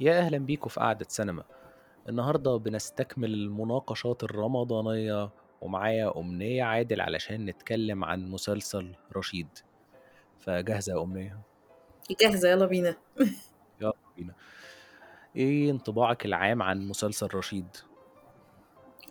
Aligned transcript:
يا 0.00 0.18
أهلا 0.18 0.38
بيكم 0.38 0.68
في 0.68 0.80
قعدة 0.80 1.06
سينما. 1.08 1.44
النهاردة 2.08 2.56
بنستكمل 2.56 3.34
المناقشات 3.34 4.22
الرمضانية 4.22 5.30
ومعايا 5.60 6.18
أمنية 6.18 6.64
عادل 6.64 7.00
علشان 7.00 7.46
نتكلم 7.46 8.04
عن 8.04 8.30
مسلسل 8.30 8.92
رشيد. 9.16 9.48
فجاهزة 10.38 10.92
يا 10.92 11.02
أمنية؟ 11.02 11.40
جاهزة 12.20 12.48
يلا 12.50 12.66
بينا. 12.66 12.96
يلا 13.80 13.92
بينا. 14.16 14.34
إيه 15.36 15.70
انطباعك 15.70 16.26
العام 16.26 16.62
عن 16.62 16.88
مسلسل 16.88 17.28
رشيد؟ 17.34 17.76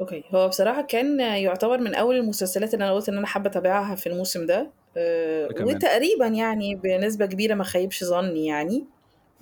أوكي. 0.01 0.23
هو 0.31 0.47
بصراحة 0.47 0.81
كان 0.81 1.19
يعتبر 1.19 1.77
من 1.77 1.95
أول 1.95 2.15
المسلسلات 2.15 2.73
اللي 2.73 2.85
أنا 2.85 2.93
قلت 2.93 3.09
إن 3.09 3.17
أنا 3.17 3.27
حابة 3.27 3.49
أتابعها 3.49 3.95
في 3.95 4.07
الموسم 4.07 4.45
ده. 4.45 4.71
أه 4.97 5.49
وتقريبا 5.61 6.27
يعني 6.27 6.75
بنسبة 6.75 7.25
كبيرة 7.25 7.55
ما 7.55 7.63
خيبش 7.63 8.03
ظني 8.03 8.45
يعني. 8.45 8.85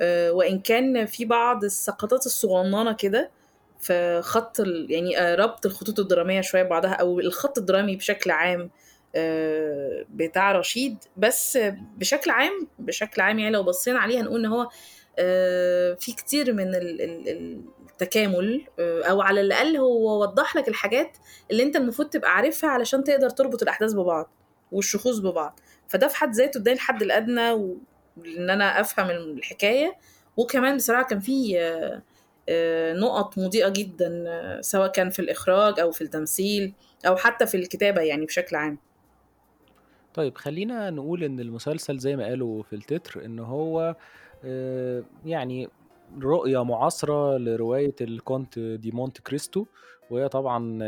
أه 0.02 0.32
وإن 0.32 0.60
كان 0.60 1.06
في 1.06 1.26
بعض 1.26 1.64
السقطات 1.64 2.26
الصغننة 2.26 2.94
كده 2.94 3.32
في 3.80 4.22
خط. 4.24 4.60
يعني 4.90 5.20
آه، 5.20 5.36
ربط 5.36 5.66
الخطوط 5.66 6.00
الدرامية 6.00 6.42
شوية 6.42 6.64
ببعضها 6.64 6.92
أو 6.94 7.20
الخط 7.20 7.58
الدرامي 7.58 7.96
بشكل 7.96 8.32
عام 8.32 8.70
آه، 9.16 10.06
بتاع 10.10 10.52
رشيد 10.52 10.98
بس 11.18 11.58
بشكل 11.98 12.32
عام 12.32 12.68
بشكل 12.80 13.22
عام 13.22 13.40
يعني 13.40 13.52
لو 13.52 13.64
بصينا 13.64 14.00
عليه 14.00 14.22
هنقول 14.22 14.40
إن 14.40 14.46
هو 14.52 14.70
آه، 15.20 15.94
في 15.94 16.12
كتير 16.12 16.54
من 16.54 16.76
ال- 16.76 17.02
ال- 17.02 17.62
التكامل 17.92 18.62
آه، 18.80 19.04
أو 19.04 19.22
على 19.22 19.42
الأقل 19.42 19.78
هو 19.78 20.22
وضح 20.22 20.56
لك 20.56 20.68
الحاجات 20.68 21.18
اللي 21.52 21.64
أنت 21.64 21.76
المفروض 21.76 22.10
تبقى 22.10 22.36
عارفها 22.36 22.70
علشان 22.70 23.04
تقدر 23.04 23.30
تربط 23.30 23.62
الأحداث 23.62 23.94
ببعض 23.94 24.30
والشخوص 24.72 25.20
ببعض 25.20 25.60
فده 25.88 26.08
في 26.08 26.16
حد 26.16 26.36
ذاته 26.36 26.58
اداني 26.58 26.76
الحد 26.76 27.02
الأدنى 27.02 27.52
وإن 28.20 28.50
أنا 28.50 28.80
أفهم 28.82 29.10
الحكاية. 29.10 29.98
وكمان 30.38 30.76
بصراحة 30.78 31.04
كان 31.04 31.20
في 31.20 31.60
آه، 32.50 32.94
نقط 32.94 33.38
مضيئة 33.38 33.70
جدا 33.70 34.26
سواء 34.62 34.92
كان 34.92 35.10
في 35.10 35.20
الإخراج 35.20 35.80
أو 35.80 35.92
في 35.92 36.02
التمثيل 36.02 36.74
أو 37.08 37.16
حتى 37.16 37.46
في 37.48 37.58
الكتابة 37.58 38.02
يعني 38.02 38.26
بشكل 38.26 38.56
عام. 38.56 38.78
طيب 40.14 40.38
خلينا 40.38 40.90
نقول 40.90 41.24
إن 41.24 41.40
المسلسل 41.40 41.98
زي 41.98 42.16
ما 42.16 42.26
قالوا 42.26 42.64
في 42.64 42.74
التتر 42.74 43.26
إن 43.26 43.40
هو 43.40 43.96
آه، 44.46 45.04
يعني 45.26 45.70
رؤية 46.22 46.64
معاصرة 46.64 47.38
لرواية 47.38 47.96
الكونت 48.02 48.60
دي 48.60 48.92
مونت 48.92 49.22
كريستو 49.22 49.66
وهي 50.10 50.30
طبعا 50.30 50.80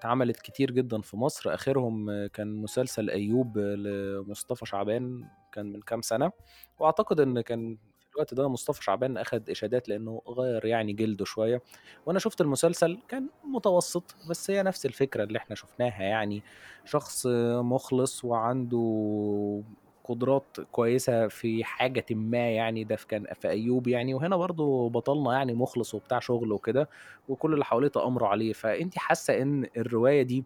اتعملت 0.00 0.40
كتير 0.40 0.70
جدا 0.70 1.00
في 1.00 1.16
مصر. 1.16 1.54
آخرهم 1.54 2.10
آه، 2.10 2.26
كان 2.26 2.56
مسلسل 2.56 3.10
أيوب 3.10 3.58
لمصطفى 3.58 4.66
شعبان 4.66 5.24
كان 5.52 5.72
من 5.72 5.80
كام 5.80 6.02
سنة. 6.02 6.32
وأعتقد 6.78 7.20
إن 7.20 7.40
كان 7.40 7.76
في 8.00 8.14
الوقت 8.14 8.34
ده 8.34 8.48
مصطفى 8.48 8.84
شعبان 8.84 9.18
أخد 9.18 9.50
إشادات 9.50 9.88
لأنه 9.88 10.22
غير 10.28 10.64
يعني 10.64 10.92
جلده 10.92 11.24
شوية. 11.24 11.62
وأنا 12.06 12.18
شفت 12.18 12.40
المسلسل 12.40 12.98
كان 13.08 13.28
متوسط 13.44 14.16
بس 14.30 14.50
هي 14.50 14.62
نفس 14.62 14.86
الفكرة 14.86 15.24
اللي 15.24 15.38
إحنا 15.38 15.56
شفناها 15.56 16.02
يعني. 16.02 16.42
شخص 16.84 17.26
مخلص 17.60 18.24
وعنده 18.24 19.62
قدرات 20.10 20.56
كويسة 20.72 21.28
في 21.28 21.64
حاجة 21.64 22.04
ما 22.10 22.50
يعني 22.50 22.84
ده 22.84 22.96
في 22.96 23.06
كان 23.06 23.26
في 23.40 23.48
أيوب 23.48 23.88
يعني 23.88 24.14
وهنا 24.14 24.36
برضو 24.36 24.88
بطلنا 24.88 25.32
يعني 25.32 25.54
مخلص 25.54 25.94
وبتاع 25.94 26.18
شغل 26.18 26.52
وكده 26.52 26.88
وكل 27.28 27.52
اللي 27.54 27.64
حواليه 27.64 27.88
تأمروا 27.88 28.28
عليه. 28.28 28.52
فأنت 28.52 28.98
حاسة 28.98 29.42
إن 29.42 29.66
الرواية 29.76 30.22
دي 30.22 30.44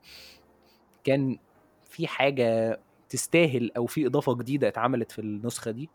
كان 1.04 1.38
في 1.90 2.06
حاجة 2.06 2.80
تستاهل 3.08 3.70
أو 3.76 3.86
في 3.86 4.06
إضافة 4.06 4.34
جديدة 4.36 4.68
اتعملت 4.68 5.12
في 5.12 5.18
النسخة 5.18 5.70
دي؟ 5.70 5.90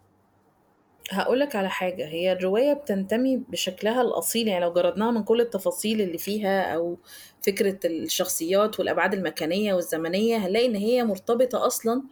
هقولك 1.12 1.56
على 1.56 1.70
حاجة 1.70 2.08
هي 2.08 2.32
الرواية 2.32 2.74
بتنتمي 2.74 3.38
بشكلها 3.38 4.02
الأصيل 4.02 4.48
يعني 4.48 4.66
لو 4.66 4.74
جردناها 4.74 5.12
من 5.12 5.24
كل 5.24 5.42
التفاصيل 5.42 6.02
اللي 6.02 6.18
فيها 6.18 6.76
أو 6.76 6.98
فكرة 7.42 7.80
الشخصيات 7.86 8.80
والأبعاد 8.80 9.14
المكانية 9.14 9.74
والزمنية 9.74 10.38
هنلاقي 10.38 10.66
إن 10.66 10.76
هي 10.76 11.04
مرتبطة 11.04 11.68
أصلا 11.68 12.04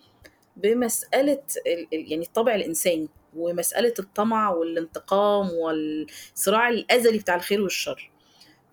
ال- 1.68 2.12
يعني 2.12 2.26
الطبع 2.26 2.56
الإنساني 2.56 3.10
ومسألة 3.36 3.94
الطمع 4.00 4.50
والانتقام 4.50 5.50
والصراع 5.54 6.70
الأزلي 6.70 7.18
بتاع 7.18 7.36
الخير 7.36 7.62
والشر. 7.62 8.12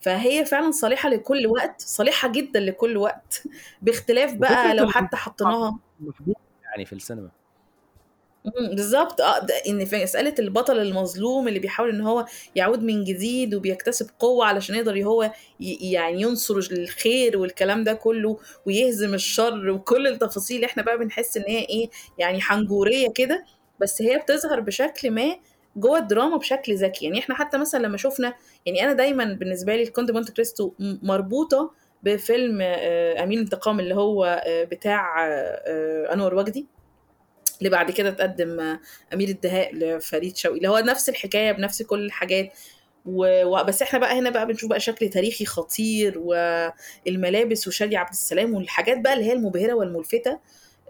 فهي 0.01 0.45
فعلا 0.45 0.71
صالحة 0.71 1.09
لكل 1.09 1.47
وقت 1.47 1.81
صالحة 1.81 2.29
جدا 2.33 2.61
لكل 2.61 2.97
وقت 2.97 3.43
باختلاف 3.83 4.35
بقى 4.35 4.75
لو 4.75 4.85
حتى 4.91 5.17
حطيناها. 5.17 5.79
يعني 6.65 6.85
في 6.87 6.93
السينما. 6.93 7.31
بالظبط. 8.45 9.21
آه 9.21 9.39
ده 9.39 9.55
إن 9.69 9.85
في 9.85 10.03
مسألة 10.03 10.35
البطل 10.39 10.79
المظلوم 10.79 11.49
اللي 11.49 11.59
بيحاول 11.59 11.89
إن 11.91 12.01
هو 12.01 12.27
يعود 12.57 12.83
من 12.83 13.05
جديد 13.05 13.55
وبيكتسب 13.55 14.07
قوة 14.19 14.47
علشان 14.47 14.75
يقدر 14.77 15.03
هو 15.05 15.31
ي- 15.61 15.93
يعني 15.93 16.21
ينصر 16.23 16.55
الخير 16.73 17.39
والكلام 17.39 17.85
ده 17.85 17.93
كله 17.93 18.39
ويهزم 18.67 19.15
الشر 19.15 19.71
وكل 19.71 20.07
التفاصيل 20.07 20.65
إحنا 20.65 20.83
بقى 20.83 20.99
بنحس 20.99 21.37
إن 21.37 21.45
هي 21.49 21.59
إيه 21.59 21.89
يعني 22.19 22.41
حنجورية 22.41 23.09
كده. 23.15 23.45
بس 23.81 24.03
هي 24.03 24.19
بتظهر 24.19 24.61
بشكل 24.61 25.11
ما 25.11 25.37
جوه 25.77 25.99
الدراما 25.99 26.37
بشكل 26.37 26.75
ذكي. 26.77 27.05
يعني 27.05 27.19
إحنا 27.19 27.35
حتى 27.35 27.59
مثلا 27.59 27.81
لما 27.83 27.97
شفنا 27.97 28.35
يعني 28.67 28.85
أنا 28.85 28.93
دايما 28.93 29.25
بالنسبة 29.25 29.77
لي 29.77 29.83
الكونت 29.83 30.11
مونت 30.13 30.33
كريستو 30.33 30.73
م- 30.79 30.99
مربوطة 31.03 31.71
بفيلم 32.03 32.59
آه، 32.63 33.23
أمين 33.23 33.39
الانتقام 33.39 33.81
اللي 33.81 33.95
هو 33.95 34.25
آه، 34.47 34.65
بتاع 34.65 35.27
آه، 35.27 35.31
آه، 35.67 36.13
أنور 36.15 36.35
وجدي 36.35 36.67
اللي 37.65 37.77
بعد 37.77 37.91
كده 37.91 38.11
تقدم 38.11 38.79
أمير 39.15 39.29
الدهاء 39.29 39.75
لفريد 39.75 40.37
شوقي 40.37 40.57
اللي 40.57 40.69
هو 40.69 40.79
نفس 40.79 41.09
الحكاية 41.09 41.53
بنفس 41.53 41.83
كل 41.83 42.05
الحاجات. 42.05 42.53
و... 43.07 43.63
بس 43.65 43.83
إحنا 43.83 43.99
بقى 43.99 44.19
هنا 44.19 44.31
بقى 44.31 44.47
بنشوف 44.47 44.71
بقى 44.71 44.81
شكل 44.81 45.09
تاريخي 45.09 45.45
خطير 45.45 46.19
والملابس 46.19 47.69
وشادي 47.69 47.97
عبد 47.97 48.11
السلام 48.11 48.55
والحاجات 48.55 48.99
بقى 49.01 49.13
اللي 49.15 49.25
هي 49.25 49.33
المبهرة 49.33 49.73
والملفتة 49.75 50.39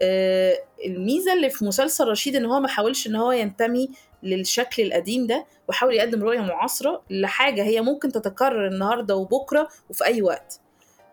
آه، 0.01 0.59
الميزة 0.85 1.33
اللي 1.33 1.49
في 1.49 1.65
مسلسل 1.65 2.07
رشيد 2.07 2.35
إن 2.35 2.45
هو 2.45 2.59
ما 2.59 2.67
حاولش 2.67 3.07
إن 3.07 3.15
هو 3.15 3.31
ينتمي 3.31 3.89
للشكل 4.23 4.83
القديم 4.83 5.27
ده 5.27 5.45
وحاول 5.67 5.93
يقدم 5.93 6.23
رؤية 6.23 6.39
معاصرة 6.39 7.03
لحاجة 7.09 7.63
هي 7.63 7.81
ممكن 7.81 8.11
تتكرر 8.11 8.67
النهارده 8.67 9.15
وبكرة 9.15 9.67
وفي 9.89 10.05
أي 10.05 10.21
وقت 10.21 10.59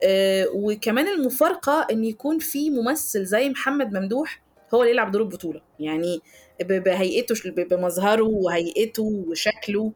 آه، 0.02 0.46
وكمان 0.54 1.08
المفارقة 1.08 1.86
إن 1.90 2.04
يكون 2.04 2.38
في 2.38 2.70
ممثل 2.70 3.24
زي 3.24 3.48
محمد 3.48 3.92
ممدوح 3.92 4.41
هو 4.74 4.80
اللي 4.82 4.92
يلعب 4.92 5.10
دور 5.10 5.22
البطولة. 5.22 5.60
يعني 5.80 6.20
بهيئته 6.60 7.34
بمظهره 7.70 8.22
وهيئته 8.24 9.02
وشكله. 9.02 9.92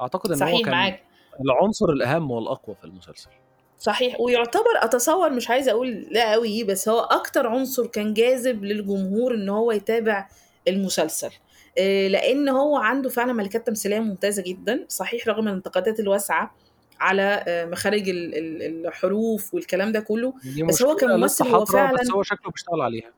أعتقد 0.00 0.32
إن 0.32 0.42
هو 0.42 0.58
كان 0.62 0.70
معاك. 0.70 1.02
العنصر 1.40 1.86
الأهم 1.88 2.30
والأقوى 2.30 2.76
في 2.76 2.84
المسلسل. 2.84 3.30
صحيح 3.78 4.20
ويعتبر 4.20 4.70
أتصور 4.76 5.30
مش 5.30 5.50
عايزة 5.50 5.70
أقول 5.72 5.90
لا 6.10 6.32
قوي 6.32 6.64
بس 6.64 6.88
هو 6.88 7.00
أكتر 7.00 7.46
عنصر 7.46 7.86
كان 7.86 8.14
جاذب 8.14 8.64
للجمهور 8.64 9.34
إن 9.34 9.48
هو 9.48 9.72
يتابع 9.72 10.28
المسلسل. 10.68 11.30
آه، 11.78 12.08
لأن 12.08 12.48
هو 12.48 12.76
عنده 12.76 13.08
فعلا 13.08 13.32
ملكات 13.32 13.66
تمثيلية 13.66 14.00
ممتازة 14.00 14.42
جدا. 14.46 14.84
صحيح 14.88 15.28
رغم 15.28 15.48
الانتقادات 15.48 16.00
الواسعة 16.00 16.54
على 17.00 17.44
آه، 17.48 17.64
مخارج 17.66 18.08
ال- 18.08 18.34
ال- 18.34 18.86
الحروف 18.86 19.54
والكلام 19.54 19.92
ده 19.92 20.00
كله 20.00 20.34
بس 20.68 20.82
هو 20.82 20.96
كممثل 20.96 21.44
هو 21.44 21.50
حاضرة 21.50 21.64
بس 21.64 21.72
فعلا 21.72 22.14
هو 22.14 22.22
شكله 22.22 22.50
بيشتغل 22.52 22.80
عليها. 22.80 23.10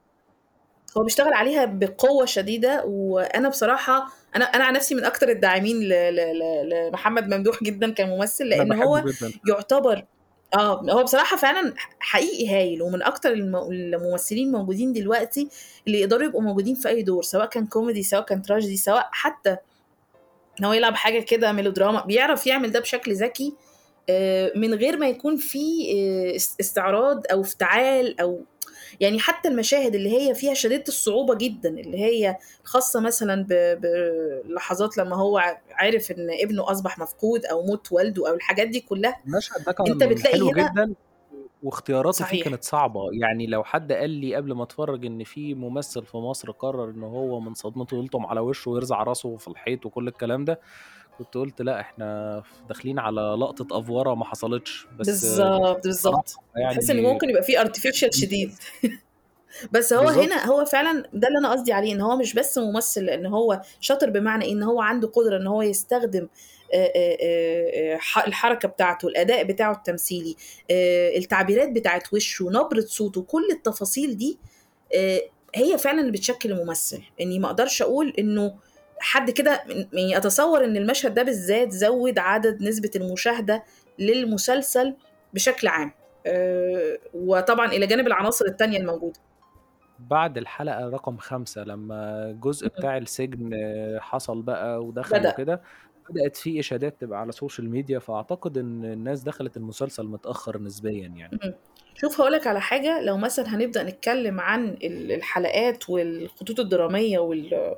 هو 0.99 1.03
بيشتغل 1.03 1.33
عليها 1.33 1.65
بقوة 1.65 2.27
شديدة 2.27 2.85
وأنا 2.85 3.49
بصراحة 3.49 4.07
أنا 4.37 4.45
أنا 4.45 4.65
عن 4.65 4.73
نفسي 4.75 4.95
من 4.95 5.05
أكتر 5.05 5.29
الداعمين 5.29 5.77
ل- 5.81 5.89
ل- 6.17 6.39
ل- 6.39 6.89
لمحمد 6.89 7.35
ممدوح 7.35 7.63
جدا 7.63 7.93
كممثل 7.93 8.45
لأن 8.49 8.73
هو 8.73 8.99
جدا. 8.99 9.33
يعتبر 9.49 10.05
آه 10.55 10.81
هو 10.91 11.03
بصراحة 11.03 11.37
فعلا 11.37 11.75
حقيقي 12.01 12.49
هايل 12.57 12.83
ومن 12.83 13.03
أكتر 13.03 13.33
الم- 13.33 13.57
الممثلين 13.71 14.53
موجودين 14.53 14.93
دلوقتي 14.93 15.49
اللي 15.87 16.01
يقدروا 16.01 16.25
يبقوا 16.27 16.43
موجودين 16.43 16.75
في 16.75 16.89
أي 16.89 17.03
دور 17.03 17.23
سواء 17.23 17.47
كان 17.47 17.67
كوميدي 17.67 18.03
سواء 18.03 18.23
كان 18.23 18.43
تراجيدي 18.43 18.77
سواء 18.77 19.09
حتى 19.13 19.57
إن 20.61 20.65
هو 20.65 20.73
يلعب 20.73 20.95
حاجة 20.95 21.21
كده 21.21 21.53
ميلودراما 21.53 22.05
بيعرف 22.05 22.47
يعمل 22.47 22.71
ده 22.73 22.81
بشكل 22.81 23.15
ذكي 23.15 23.55
آه، 24.11 24.53
من 24.57 24.75
غير 24.75 24.97
ما 24.97 25.09
يكون 25.09 25.37
في 25.37 25.59
آه، 25.95 26.37
است- 26.37 26.61
استعراض 26.61 27.23
أو 27.33 27.41
افتعال 27.41 28.21
أو 28.21 28.41
يعني 29.01 29.19
حتى 29.19 29.49
المشاهد 29.49 29.95
اللي 29.95 30.11
هي 30.19 30.35
فيها 30.35 30.55
شديدة 30.55 30.85
الصعوبة 30.89 31.35
جدا 31.35 31.69
اللي 31.69 31.99
هي 31.99 32.37
خاصة 32.65 33.01
مثلا 33.01 33.47
بلحظات 34.45 34.99
لما 34.99 35.17
هو 35.17 35.43
عرف 35.71 36.11
إن 36.11 36.29
ابنه 36.43 36.71
أصبح 36.71 36.99
مفقود 36.99 37.45
أو 37.47 37.67
موت 37.67 37.93
والده 37.93 38.29
أو 38.29 38.35
الحاجات 38.35 38.69
دي 38.69 38.81
كلها. 38.81 39.21
المشهد 39.27 39.65
ده 39.65 39.75
أنت 39.81 40.01
كان 40.01 40.09
بتلاقي 40.09 40.35
حلو 40.35 40.49
هنا 40.49 40.73
جدا 40.73 40.95
واختياراته 41.63 42.19
فيه 42.19 42.25
صحيح. 42.25 42.45
كانت 42.45 42.65
صعبة. 42.65 43.01
يعني 43.13 43.47
لو 43.47 43.65
حد 43.65 43.93
قال 43.93 44.11
لي 44.11 44.35
قبل 44.35 44.53
ما 44.53 44.63
أتفرج 44.63 45.07
إن 45.07 45.25
في 45.25 45.55
ممثل 45.55 46.07
في 46.07 46.17
مصر 46.17 46.51
قرر 46.51 46.91
إن 46.91 47.03
هو 47.03 47.41
من 47.41 47.55
صدمته 47.55 47.97
يلطم 47.97 48.27
على 48.27 48.41
وشه 48.41 48.71
ويرزع 48.71 49.03
راسه 49.03 49.37
في 49.37 49.49
الحيط 49.49 49.87
وكل 49.87 50.09
الكلام 50.09 50.45
ده 50.45 50.61
كنت 51.19 51.35
قلت 51.35 51.63
لأ 51.63 51.81
إحنا 51.81 52.43
داخلين 52.69 52.99
على 52.99 53.21
لقطة 53.21 53.79
أفورة 53.79 54.15
ما 54.15 54.25
حصلتش 54.25 54.87
بس 54.99 55.07
بالظبط 55.07 55.85
بالظبط. 55.85 56.35
تحس 56.73 56.91
إن 56.91 56.97
يعني 56.97 57.13
ممكن 57.13 57.31
يبقى 57.31 57.43
فيه 57.43 57.59
artificial 57.59 58.11
شديد. 58.11 58.53
بس 59.73 59.93
هو 59.93 60.05
بالضبط. 60.05 60.25
هنا 60.25 60.47
هو 60.47 60.65
فعلًا 60.65 61.03
ده 61.13 61.29
اللي 61.29 61.39
أنا 61.39 61.53
قصدي 61.53 61.73
عليه، 61.73 61.93
إن 61.93 62.01
هو 62.01 62.17
مش 62.17 62.35
بس 62.35 62.59
ممثل 62.59 63.05
لإن 63.05 63.27
هو 63.27 63.61
شاطر 63.81 64.11
بمعنى 64.11 64.45
إيه، 64.45 64.53
إن 64.53 64.63
هو 64.63 64.81
عنده 64.81 65.09
قدرة 65.09 65.37
إن 65.37 65.47
هو 65.47 65.63
يستخدم 65.63 66.29
الحركة 68.27 68.69
بتاعته، 68.69 69.09
الأداء 69.09 69.45
بتاعه 69.45 69.73
التمثيلي، 69.73 70.37
التعبيرات 71.17 71.69
بتاعة 71.71 72.03
وشه، 72.13 72.45
نبرة 72.51 72.81
صوته، 72.81 73.23
كل 73.23 73.49
التفاصيل 73.53 74.17
دي 74.17 74.39
هي 75.55 75.79
فعلًا 75.79 76.01
اللي 76.01 76.13
بتشكل 76.13 76.53
الممثل، 76.53 77.03
إني 77.21 77.39
ما 77.39 77.47
أقدرش 77.47 77.83
أقول 77.83 78.15
إنه 78.19 78.55
حد 79.03 79.31
كده 79.31 79.63
يعني 79.93 80.17
أتصور 80.17 80.65
إن 80.65 80.77
المشهد 80.77 81.15
ده 81.15 81.23
بالذات 81.23 81.73
زوّد 81.73 82.19
عدد 82.19 82.63
نسبة 82.63 82.91
المشاهدة 82.97 83.65
للمسلسل 83.99 84.95
بشكل 85.35 85.69
عام، 85.69 85.93
آآ 86.27 86.99
وطبعًا 87.15 87.67
إلى 87.73 87.87
جانب 87.87 88.07
العناصر 88.07 88.45
التانية 88.45 88.79
الموجودة. 88.79 89.21
بعد 89.99 90.39
الحلقة 90.39 90.89
رقم 90.89 91.17
5 91.17 91.65
لمّا 91.65 92.31
الجزء. 92.31 92.69
بتاع 92.69 92.97
السجن 92.97 93.51
حصل 94.01 94.43
بقى 94.43 94.85
ودخل 94.85 95.19
بدأ. 95.19 95.33
وكده، 95.33 95.63
بدأت 96.11 96.37
في 96.37 96.61
إشادات 96.61 97.01
تبقى 97.01 97.21
على 97.21 97.29
ال 97.29 97.35
social 97.35 97.71
media، 97.71 97.99
فأعتقد 97.99 98.59
إن 98.59 98.85
الناس 98.85 99.23
دخلت 99.23 99.57
المسلسل 99.57 100.07
متأخر 100.07 100.59
نسبيًا 100.59 101.07
يعني. 101.17 101.39
شوف 101.95 102.21
هاقول 102.21 102.33
لك 102.33 102.47
على 102.47 102.61
حاجة، 102.61 103.01
لو 103.01 103.17
مثلًا 103.17 103.57
هنبدأ 103.57 103.83
نتكلم 103.83 104.41
عن 104.41 104.69
ال 104.69 105.13
الحلقات 105.13 105.91
والخطوط 105.91 106.61
الدرامية 106.61 107.19
وال 107.19 107.75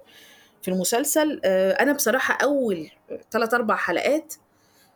في 0.64 0.70
المسلسل، 0.70 1.40
آآ 1.44 1.82
أنا 1.82 1.92
بصراحة 1.92 2.38
أول 2.42 2.90
3، 3.30 3.54
4 3.54 3.76
حلقات 3.76 4.34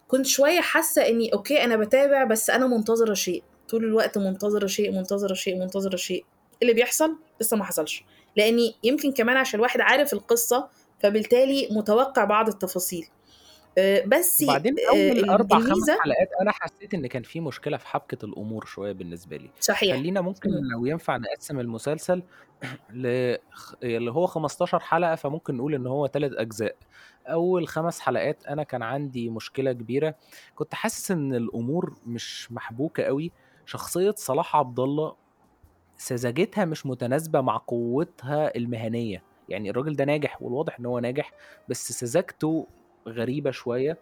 كنت 0.09 0.26
شوية 0.26 0.61
حاسة 0.61 1.09
إني 1.09 1.32
أوكي 1.32 1.65
أنا 1.65 1.76
باتابع 1.76 2.25
بس 2.25 2.50
أنا 2.50 2.67
منتظرة 2.67 3.15
شيء، 3.15 3.43
طول 3.69 3.85
الوقت 3.85 4.19
منتظرة 4.19 4.67
شيء، 4.67 4.93
منتظرة 4.93 5.35
شيء، 5.35 5.59
منتظرة 5.59 5.97
شيء، 5.97 6.25
اللي 6.62 6.73
بيحصل؟ 6.73 7.17
لسه 7.41 7.56
ما 7.56 7.65
حصلش، 7.65 8.05
لإني 8.37 8.75
يمكن 8.85 9.12
كمان 9.12 9.37
عشان 9.37 9.59
الواحد 9.59 9.81
عارف 9.81 10.12
القصة، 10.12 10.69
فبالتالي 11.03 11.69
متوقع 11.70 12.25
بعض 12.25 12.49
التفاصيل. 12.49 13.06
آآ 13.78 14.06
بس 14.06 14.42
وبعدين 14.42 14.75
ال 14.78 15.30
4، 15.30 15.58
5 15.58 15.70
الميزة 15.70 15.98
حلقات 16.02 16.28
أنا 16.42 16.52
حسيت 16.52 16.94
إن 16.94 17.06
كان 17.06 17.22
في 17.22 17.40
مشكلة 17.40 17.76
في 17.76 17.86
حبكة 17.86 18.25
الأمور 18.25 18.64
شوية 18.64 18.92
بالنسبة 18.92 19.36
لي، 19.36 19.50
صحيح. 19.60 19.96
خلّينا 19.96 20.20
ممكن. 20.20 20.50
لو 20.72 20.86
ينفع 20.86 21.16
نقسّم 21.16 21.60
المسلسل 21.60 22.22
ل 22.90 23.36
اللي 23.82 24.10
هو 24.12 24.26
15 24.26 24.80
حلقة، 24.80 25.14
فممكن 25.14 25.56
نقول 25.56 25.75
إن 25.75 25.86
هو 25.86 26.06
3 26.06 26.32
أجزاء. 26.40 26.76
أول 27.26 27.69
5 27.69 28.00
حلقات 28.00 28.46
أنا 28.46 28.62
كان 28.62 28.82
عندي 28.82 29.30
مشكلة 29.30 29.72
كبيرة، 29.72 30.14
كنت 30.54 30.74
حاسس 30.74 31.10
إن 31.10 31.34
الأمور 31.34 31.98
مش 32.06 32.52
محبوكة 32.52 33.02
أوي، 33.04 33.32
شخصية 33.66 34.14
صلاح 34.16 34.56
عبد 34.56 34.81
الله 34.81 35.16
سذاجتها 35.96 36.64
مش 36.64 36.86
متناسبة 36.86 37.40
مع 37.40 37.56
قوتها 37.56 38.56
المهنية، 38.56 39.24
يعني 39.48 39.70
الراجل 39.70 39.96
ده 39.96 40.04
ناجح 40.04 40.42
والواضح 40.42 40.78
إن 40.81 40.86
هو 40.86 40.98
ناجح، 40.98 41.32
بس 41.69 41.92
سذاجته 41.92 42.69
غريبة 43.12 43.50
شوية، 43.50 43.99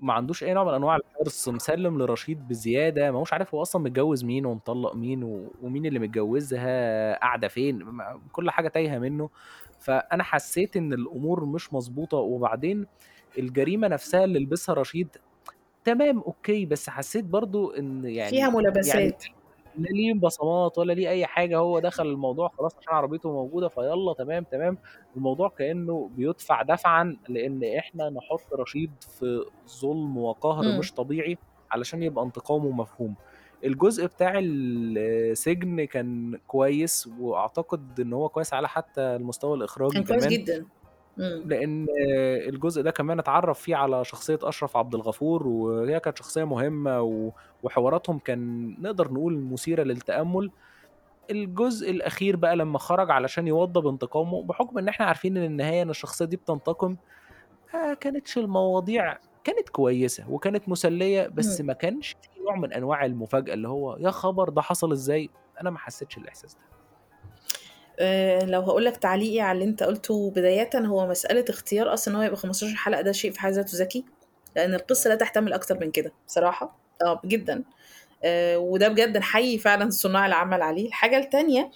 ما 0.00 0.12
عندوش 0.14 0.44
أي 0.44 0.54
نوع 0.54 0.64
من 0.64 0.74
أنواع 0.74 0.96
الحرص، 0.96 1.48
مسلِّم 1.48 1.98
لرشيد 2.02 2.48
بزيادة، 2.48 3.12
ما 3.12 3.18
هوش 3.18 3.32
عارف 3.32 3.54
هو 3.54 3.62
أصلًا 3.62 3.82
متجوّز 3.82 4.24
مين 4.24 4.46
ومطلّق 4.46 4.94
مين 4.96 5.24
و 5.24 5.54
ومين 5.62 5.86
اللي 5.86 5.98
متجوّزها 5.98 7.14
قاعدة 7.20 7.48
فين، 7.48 7.84
كل 8.32 8.50
حاجة 8.50 8.68
تايهة 8.68 8.98
منّه، 8.98 9.30
فأنا 9.78 10.22
حسيت 10.24 10.76
إن 10.76 10.92
الأمور 10.92 11.44
مش 11.44 11.72
مضبوطة، 11.74 12.16
وبعدين 12.18 12.86
الجريمة 13.38 13.88
نفسها 13.88 14.24
اللي 14.24 14.38
لبسها 14.40 14.74
رشيد 14.74 15.16
تمام 15.84 16.18
أوكي، 16.20 16.66
بس 16.66 16.90
حسيت 16.90 17.24
إن 17.78 18.04
فيها 18.22 18.50
يعني 18.50 18.50
يعني 18.82 19.14
ملابسات. 19.14 19.22
لا 19.78 19.88
ليه 19.90 20.14
بصمات 20.20 20.78
ولا 20.78 20.92
ليه 20.92 21.08
أي 21.10 21.26
حاجة، 21.26 21.58
هو 21.58 21.78
دخل 21.80 22.06
الموضوع 22.06 22.48
خلاص 22.58 22.72
عشان 22.78 22.94
عربيته 22.94 23.32
موجودة 23.32 23.68
فيالّا 23.68 24.14
تمام، 24.18 24.44
تمام، 24.44 24.78
الموضوع 25.16 25.48
كإنه 25.58 26.08
بيُدفع 26.12 26.62
دفعًا 26.62 27.18
لإن 27.28 27.60
إحنا 27.78 28.10
نحُط 28.10 28.46
رشيد 28.60 28.96
في 29.08 29.40
ظُلم 29.82 30.18
وقهر 30.18 30.72
إمم. 30.72 30.78
مش 30.78 30.94
طبيعي 30.94 31.38
علشان 31.72 32.02
يبقى 32.02 32.24
انتقامه 32.24 32.70
مفهوم. 32.72 33.16
الجزء 33.64 34.06
بتاع 34.06 34.32
السجن 34.44 35.84
كان 35.84 36.38
كويس، 36.46 37.06
وأعتقد 37.06 38.00
إن 38.00 38.12
هو 38.12 38.28
كويس 38.28 38.54
على 38.54 38.68
حتى 38.68 39.00
المستوى 39.02 39.56
الإخراجي 39.56 40.02
كان 40.02 40.04
كويس 40.04 40.26
كمان. 40.26 40.32
جدًا. 40.32 40.70
إمم. 41.18 41.42
لإن 41.50 41.86
الجزء 42.48 42.82
ده 42.82 42.90
كمان 42.90 43.18
اتعرّف 43.18 43.60
فيه 43.60 43.76
على 43.76 44.04
شخصية 44.04 44.38
أشرف 44.42 44.76
عبد 44.76 44.94
الغفور، 44.94 45.46
وهي 45.48 46.00
كانت 46.00 46.18
شخصية 46.18 46.44
مهمة 46.44 47.02
و 47.02 47.32
وحواراتهم 47.62 48.18
كان 48.18 48.74
نقدر 48.82 49.12
نقول 49.12 49.38
مثيرة 49.52 49.82
للتأمُّل. 49.82 50.52
الجزء 51.30 51.90
الأخير 51.90 52.36
بقى 52.36 52.56
لمّا 52.56 52.78
خرج 52.78 53.10
علشان 53.10 53.48
يوضّب 53.48 53.86
انتقامه، 53.88 54.44
بحُكم 54.44 54.78
إن 54.78 54.88
إحنا 54.88 55.06
عارفين 55.06 55.36
إن 55.36 55.44
النهاية 55.44 55.82
إن 55.82 55.90
الشخصية 55.90 56.24
دي 56.24 56.36
بتنتقم، 56.36 56.96
ما 57.74 57.94
كانتش 57.94 58.38
المواضيع 58.38 59.18
كانت 59.44 59.68
كويسة 59.70 60.30
وكانت 60.30 60.68
مسلية، 60.68 61.28
بس 61.28 61.60
إمم. 61.60 61.68
ما 61.68 61.74
كانش 61.74 62.16
في 62.22 62.40
نوع 62.46 62.56
من 62.56 62.72
أنواع 62.74 63.06
المفاجأة، 63.06 63.54
اللي 63.54 63.68
هو 63.68 63.96
يا 63.98 64.10
خبر! 64.12 64.48
ده 64.50 64.62
حصل 64.62 64.92
إزاي؟ 64.92 65.32
أنا 65.62 65.70
ما 65.70 65.78
حسيتش 65.78 66.18
الإحساس 66.18 66.54
ده. 66.54 66.77
آآ 67.98 68.40
لو 68.46 68.60
هاقول 68.60 68.84
لك 68.84 68.96
تعليقي 68.96 69.40
على 69.40 69.58
اللي 69.58 69.70
أنت 69.70 69.82
قُلته 69.82 70.30
بدايةً، 70.30 70.70
هو 70.76 71.06
مسألة 71.08 71.44
اختيار 71.48 71.92
أصلًا 71.94 72.14
إن 72.14 72.18
هو 72.20 72.24
يبقى 72.26 72.36
15 72.36 72.76
حلقة 72.76 73.00
ده 73.02 73.12
شيء 73.12 73.30
في 73.32 73.40
حد 73.40 73.52
ذاته 73.52 73.78
ذكي، 73.78 74.04
لإن 74.56 74.74
القصة 74.74 75.08
لا 75.10 75.14
تحتمل 75.16 75.52
أكتر 75.52 75.78
من 75.80 75.90
كده 75.90 76.12
بصراحة، 76.26 76.78
آه 77.02 77.20
جدًا. 77.24 77.64
آآ 78.24 78.56
وده 78.56 78.88
بجد 78.88 79.16
نحيي 79.18 79.58
فعلًا 79.58 79.90
صُناع 79.90 80.26
العمل 80.26 80.62
عليه. 80.62 80.88
الحاجة 80.88 81.18
التانية، 81.18 81.70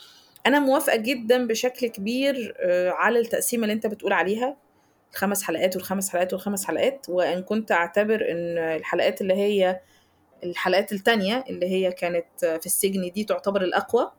أنا 0.46 0.60
موافقة 0.60 0.96
جدًا 0.96 1.46
بشكل 1.46 1.86
كبير 1.86 2.54
آآ 2.60 2.90
على 2.90 3.18
التقسيمة 3.18 3.62
اللي 3.64 3.72
أنت 3.75 3.86
بتقول 3.86 4.12
عليها، 4.12 4.56
ال5 5.14 5.42
حلقات 5.44 5.76
وال5 5.76 6.10
حلقات 6.10 6.34
وال5 6.34 6.64
حلقات، 6.66 7.06
وإن 7.08 7.42
كنت 7.42 7.72
أعتبر 7.72 8.14
إن 8.30 8.58
الحلقات 8.58 9.20
اللي 9.20 9.34
هي 9.34 9.80
الحلقات 10.44 10.92
التانية 10.92 11.44
اللي 11.50 11.66
هي 11.66 11.92
كانت 11.92 12.26
في 12.40 12.66
السجن 12.66 13.10
دي 13.12 13.25
تعتبر 13.25 13.62
الأقوى. 13.62 14.12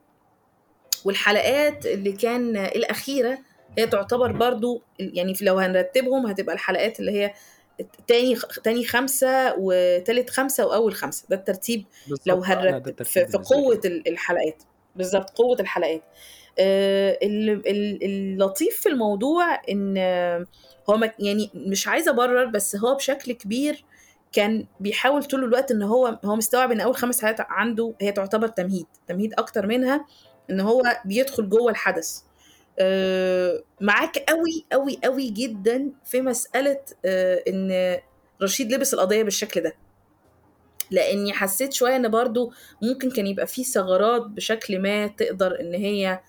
والحلقات 1.05 1.85
اللي 1.85 2.11
كان 2.11 2.57
الأخيرة 2.57 3.38
هي 3.77 3.88
تعتبر 3.88 4.31
برضه 4.31 4.81
ال 5.00 5.17
يعني 5.17 5.33
لو 5.41 5.57
هنرتّبهم 5.59 6.25
هتبقى 6.25 6.55
الحلقات 6.55 7.00
اللي 7.00 7.11
هي 7.11 7.33
تاني 8.07 8.35
تاني 8.63 8.85
5 8.85 9.55
وتالت 9.57 10.29
5 10.29 10.65
وأول 10.65 10.94
5 10.94 11.25
ده 11.29 11.35
الترتيب 11.35 11.85
لو 12.25 12.39
ده 12.39 12.45
هنرتّب 12.45 13.03
في. 13.05 13.19
قوة 13.55 13.81
ال 13.85 14.07
الحلقات، 14.07 14.63
بالضبط، 14.95 15.29
قوة 15.29 15.57
الحلقات. 15.59 16.01
ال 16.59 17.61
اللطيف 18.03 18.79
في 18.79 18.89
الموضوع 18.89 19.61
إن 19.69 19.97
هو 20.89 20.97
ما 20.97 21.11
يعني 21.19 21.49
مش 21.56 21.87
عايزة 21.87 22.11
أبرّر، 22.11 22.45
بس 22.45 22.75
هو 22.75 22.95
بشكل 22.95 23.31
كبير 23.31 23.85
كان 24.31 24.66
بيحاول 24.80 25.23
طول 25.23 25.44
الوقت 25.44 25.71
إن 25.71 25.81
هو 25.83 26.19
هو 26.25 26.35
مستوعب 26.35 26.71
إن 26.71 26.81
أول 26.81 26.95
5 26.95 27.21
حلقات 27.21 27.47
عنده 27.49 27.94
هي 28.01 28.11
تعتبر 28.11 28.47
تمهيد، 28.47 28.85
تمهيد 29.07 29.33
أكتر 29.33 29.66
منها 29.68 30.06
إن 30.50 30.59
هو 30.59 30.83
بيدخل 31.06 31.50
جوّه 31.50 31.71
الحدث. 31.71 32.19
آآ 32.80 33.64
معاك 33.81 34.30
أوي، 34.31 34.66
أوي، 34.73 35.00
أوي 35.06 35.30
جدًا 35.30 35.92
في 36.06 36.21
مسألة 36.21 36.80
آآ 37.06 37.44
إن 37.47 37.97
رشيد 38.42 38.73
لبس 38.73 38.94
القضية 38.94 39.23
بالشكل 39.23 39.62
ده. 39.62 39.76
لإني 40.92 41.33
حسيت 41.33 41.73
شوية 41.73 41.95
إن 41.95 42.09
برضه 42.09 42.52
ممكن 42.81 43.12
كان 43.12 43.28
يبقى 43.28 43.47
في 43.47 43.64
ثغرات 43.64 44.21
بشكل 44.21 44.80
ما 44.80 45.07
تقدر 45.07 45.59
إن 45.59 45.73
هي 45.73 46.19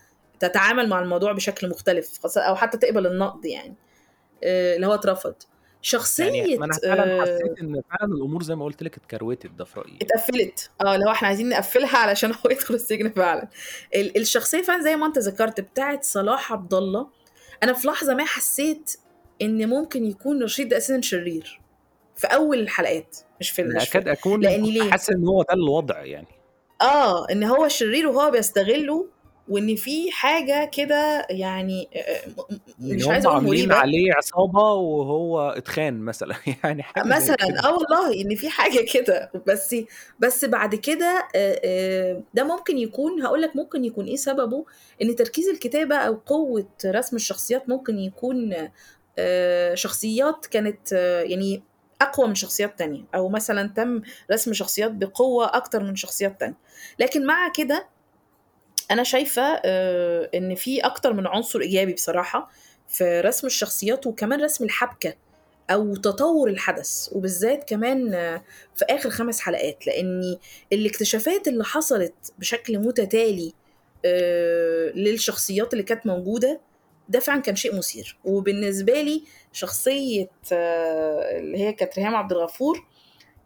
تتعامل 0.41 0.89
مع 0.89 1.01
الموضوع 1.01 1.33
بشكل 1.33 1.69
مختلف، 1.69 2.19
أو 2.37 2.55
حتى 2.57 2.79
تقبل 2.79 3.07
النقد 3.07 3.45
يعني، 3.45 3.75
آآ 4.45 4.77
اللي 4.77 4.87
هو 4.87 4.95
اترفض. 4.95 5.35
يعني 6.19 6.41
شخصية 6.43 6.59
ما 6.59 6.65
أنا 6.65 6.79
فعلًا 6.89 7.11
آآ 7.11 7.19
حسيت 7.19 7.59
إن 7.63 7.83
فعلًا 7.91 8.13
الأمور 8.15 8.43
زي 8.43 8.55
ما 8.55 8.65
قُلت 8.65 8.83
لِك 8.83 8.97
اتكروتت، 8.97 9.47
ده 9.47 9.65
في 9.65 9.81
يعني. 9.81 9.99
اتقفّلت، 10.03 10.71
آه، 10.81 10.95
اللي 10.95 11.07
هو 11.07 11.11
إحنا 11.11 11.29
عايزين 11.29 11.49
نقفّلها 11.49 11.99
علشان 11.99 12.31
هو 12.47 12.51
يدخل 12.51 12.75
السجن 12.75 13.11
فعلًا. 13.11 13.49
ال 13.95 14.19
الشخصية 14.21 14.63
فعلًا 14.63 14.83
زي 14.83 14.97
ما 14.97 15.07
أنت 15.07 15.19
ذكرت 15.19 15.61
بتاعة 15.61 16.01
صلاح 16.03 16.53
عبد 16.53 16.75
الله، 16.75 17.07
أنا 17.63 17.73
في 17.73 17.87
لحظة 17.89 18.15
ما 18.15 18.25
حسيت 18.25 18.97
إن 19.43 19.69
ممكن 19.69 20.05
يكون 20.05 20.43
رشيد 20.43 20.69
ده 20.69 20.77
أساسًا 20.77 21.01
شرير، 21.01 21.61
في 22.17 22.27
أول 22.27 22.59
الحلقات، 22.61 23.17
مش 23.41 23.51
في 23.51 23.63
مش 23.65 23.97
أكون 23.97 24.41
لإني 24.43 24.57
كنت 24.69 24.73
ليه؟ 24.73 24.91
حاسس 24.91 25.11
إن 25.11 25.27
هو 25.29 25.43
ده 25.43 25.55
الوضع 25.55 26.05
يعني. 26.05 26.27
آه، 26.83 27.27
إن 27.31 27.45
هو 27.45 27.69
شرير 27.69 28.07
وهو 28.09 28.31
بيستغلّه، 28.31 29.07
وإن 29.49 29.77
في 29.77 30.11
حاجة 30.13 30.71
كده 30.73 31.27
يعني 31.31 31.89
إن 32.91 32.97
مش 32.97 33.05
هم 33.05 33.13
عايزة 33.13 33.29
أقول 33.29 33.37
عاملين 33.37 33.69
مريبة. 33.69 33.75
عليه 33.75 34.13
عصابة 34.15 34.61
وهو 34.73 35.51
اتخان 35.51 36.01
مثلًا، 36.01 36.35
يعني 36.65 36.83
حاجة 36.83 37.03
زي 37.05 37.17
مثلًا 37.17 37.37
كده. 37.37 37.61
آه 37.65 37.73
والله، 37.75 38.21
إن 38.21 38.35
في 38.37 38.51
حاجة 38.51 38.87
كده، 38.93 39.31
بس 39.47 39.77
بس 40.19 40.45
بعد 40.45 40.75
كده 40.75 41.29
آآ 41.37 41.61
آآ 41.65 42.23
ده 42.35 42.45
ممكن 42.45 42.79
يكون 42.79 43.23
هاقول 43.23 43.43
لك 43.43 43.57
ممكن 43.57 43.85
يكون 43.85 44.05
إيه 44.07 44.17
سببه، 44.17 44.65
إن 45.03 45.17
تركيز 45.17 45.49
الكتابة 45.49 45.97
أو 45.97 46.15
قوة 46.27 46.69
رسم 46.87 47.17
الشخصيات 47.17 47.69
ممكن 47.69 47.99
يكون 47.99 48.55
آآ 49.19 49.75
شخصيات 49.75 50.47
كانت 50.47 50.93
يعني 51.27 51.63
أقوى 52.01 52.29
من 52.29 52.35
شخصيات 52.35 52.79
تانية، 52.79 53.03
أو 53.15 53.29
مثلًا 53.29 53.69
تم 53.77 54.03
رسم 54.33 54.53
شخصيات 54.53 54.91
بقوة 54.91 55.57
أكتر 55.57 55.83
من 55.83 55.97
شخصيات 55.97 56.41
تانية. 56.41 56.57
لكن 56.99 57.27
مع 57.27 57.49
كده 57.57 57.89
أنا 58.91 59.03
شايفة 59.03 59.61
آه، 59.65 60.31
إن 60.35 60.55
في 60.55 60.81
أكتر 60.81 61.13
من 61.13 61.27
عنصر 61.27 61.61
إيجابي 61.61 61.93
بصراحة 61.93 62.51
في 62.89 63.21
رسم 63.21 63.47
الشخصيات 63.47 64.07
وكمان 64.07 64.43
رسم 64.45 64.65
الحبكة 64.65 65.15
أو 65.71 65.97
تطور 65.97 66.49
الحدث 66.49 67.09
وبالذات 67.13 67.69
كمان 67.69 68.15
آه، 68.15 68.43
في 68.75 68.85
آخر 68.85 69.11
خمس 69.11 69.41
حلقات 69.41 69.87
لأن 69.87 70.37
الاكتشافات 70.73 71.49
اللي 71.49 71.65
حصلت 71.65 72.15
بشكل 72.39 72.79
متتالي 72.79 73.53
آه، 74.05 74.91
للشخصيات 74.91 75.73
اللي 75.73 75.85
كانت 75.85 76.07
موجودة 76.07 76.61
ده 77.09 77.21
فعلا 77.21 77.41
كان 77.43 77.57
شيء 77.57 77.77
مثير. 77.77 78.19
وبالنسبة 78.25 79.01
لي 79.01 79.23
شخصية 79.53 80.29
اللي 80.53 81.59
هي 81.59 81.73
كانت 81.73 81.99
ريهام 81.99 82.17
عبد 82.17 82.33
الغفور 82.33 82.87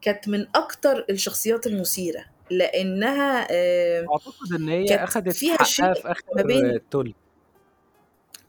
كانت 0.02 0.28
من 0.28 0.46
أكتر 0.54 1.06
الشخصيات 1.10 1.66
المثيرة. 1.66 2.24
لأنها 2.50 3.40
أعتقد 4.10 4.52
إن 4.54 4.68
هي 4.68 4.94
أخدت 4.94 5.32
فيها 5.36 5.64
شيء 5.64 5.94
في 5.94 6.10
آخر 6.10 6.22
ما 6.36 6.42
بين 6.42 6.66
التل 6.66 7.14